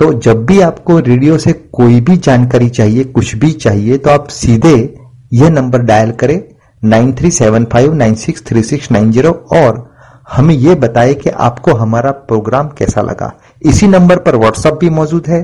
तो 0.00 0.14
जब 0.14 0.46
भी 0.46 0.60
आपको 0.60 0.98
रेडियो 0.98 1.38
से 1.38 1.52
कोई 1.52 2.00
भी 2.00 2.16
जानकारी 2.16 2.68
चाहिए, 2.68 3.04
कुछ 3.04 3.34
भी 3.34 3.52
चाहिए 3.52 3.98
तो 3.98 4.10
आप 4.10 4.28
सीधे 4.28 4.98
यह 5.32 5.50
नंबर 5.50 5.82
डायल 5.82 6.12
करें 6.12 6.42
9375963690 6.82 9.34
और 9.56 9.90
हमें 10.32 10.54
यह 10.54 10.74
बताएँ 10.74 11.14
कि 11.14 11.30
आपको 11.30 11.74
हमारा 11.74 12.10
प्रोग्राम 12.10 12.68
कैसा 12.68 13.02
लगा। 13.02 13.32
इसी 13.62 13.86
नंबर 13.88 14.18
पर 14.18 14.36
व्हाट्सएप 14.36 14.74
भी 14.74 14.90
मौजूद 14.90 15.26
है। 15.26 15.40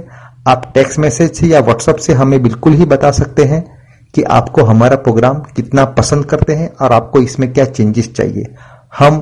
आप 0.49 0.71
टेक्स्ट 0.75 0.99
मैसेज 0.99 1.33
से 1.33 1.47
या 1.47 1.61
व्हाट्सएप 1.61 1.97
से 1.97 2.13
हमें 2.13 2.43
बिल्कुल 2.43 2.73
ही 2.73 2.85
बता 2.85 3.11
सकते 3.11 3.45
हैं 3.45 3.65
कि 4.15 4.23
आपको 4.23 4.63
हमारा 4.65 4.97
प्रोग्राम 4.97 5.39
कितना 5.57 5.85
पसंद 5.95 6.25
करते 6.25 6.55
हैं 6.55 6.71
और 6.75 6.93
आपको 6.93 7.21
इसमें 7.21 7.53
क्या 7.53 7.65
चेंजेस 7.65 8.13
चाहिए। 8.13 8.55
हम 8.99 9.21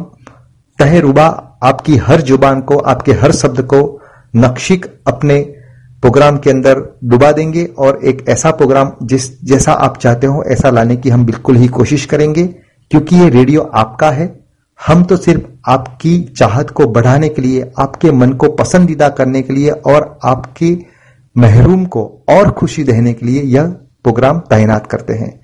तहे 0.78 1.00
रुबा 1.00 1.26
आपकी 1.62 1.96
हर 1.96 2.20
ज़ुबान 2.20 2.60
को, 2.60 2.78
आपके 2.78 3.12
हर 3.12 3.32
शब्द 3.32 3.60
को 3.62 4.00
नक्शिक 4.36 4.86
अपने 5.06 5.40
प्रोग्राम 6.02 6.38
के 6.38 6.50
अंदर 6.50 6.82
डुबा 7.04 7.30
देंगे 7.32 7.64
और 7.78 8.00
एक 8.04 8.24
ऐसा 8.28 8.50
प्रोग्राम 8.50 8.90
जिस, 9.02 9.44
जैसा 9.44 9.72
आप 9.72 9.96
चाहते 9.96 10.26
हो, 10.26 10.42
ऐसा 10.42 10.70
लाने 10.70 10.96
की 10.96 11.10
हम 11.10 11.24
बिल्कुल 11.26 11.56
ही 11.56 11.68
कोशिश 11.68 12.04
करेंगे, 12.06 12.44
क्योंकि 12.90 13.16
ये 13.16 13.28
रेडियो 13.28 13.62
आपका 13.74 14.10
है। 14.10 14.26
हम 14.80 15.04
तो 15.04 15.16
सिर्फ़ 15.16 15.42
आपकी 15.70 16.18
चाहत 16.38 16.70
को 16.70 16.86
बढ़ाने 16.86 17.28
के 17.28 17.42
लिए, 17.42 17.72
आपके 17.78 18.12
मन 18.12 18.32
को 18.32 18.48
पसंदीदा 18.48 19.08
करने 19.08 19.42
के 19.42 19.52
लिए 19.52 19.70
और 19.70 20.18
आपके 20.24 20.76
महरूम 21.36 21.84
को 21.86 22.02
और 22.28 22.50
खुशी 22.50 22.84
देने 22.84 23.12
के 23.12 23.26
लिए 23.26 23.42
यह 23.42 23.66
प्रोग्राम 24.04 24.38
तैनात 24.38 24.86
करते 24.86 25.12
हैं। 25.12 25.40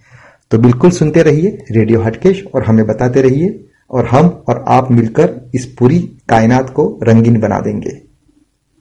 तो 0.50 0.58
बिल्कुल 0.58 0.90
सुनते 0.90 1.22
रहिए 1.22 1.58
रेडियो 1.70 2.02
हटकेश 2.02 2.44
और 2.54 2.64
हमें 2.64 2.86
बताते 2.86 3.22
रहिए 3.22 3.64
और 3.90 4.06
हम 4.06 4.28
और 4.48 4.64
आप 4.68 4.90
मिलकर 4.90 5.50
इस 5.54 5.66
पूरी 5.78 5.98
कायनात 6.28 6.70
को 6.70 7.00
रंगीन 7.02 7.40
बना 7.40 7.60
देंगे। 7.60 8.09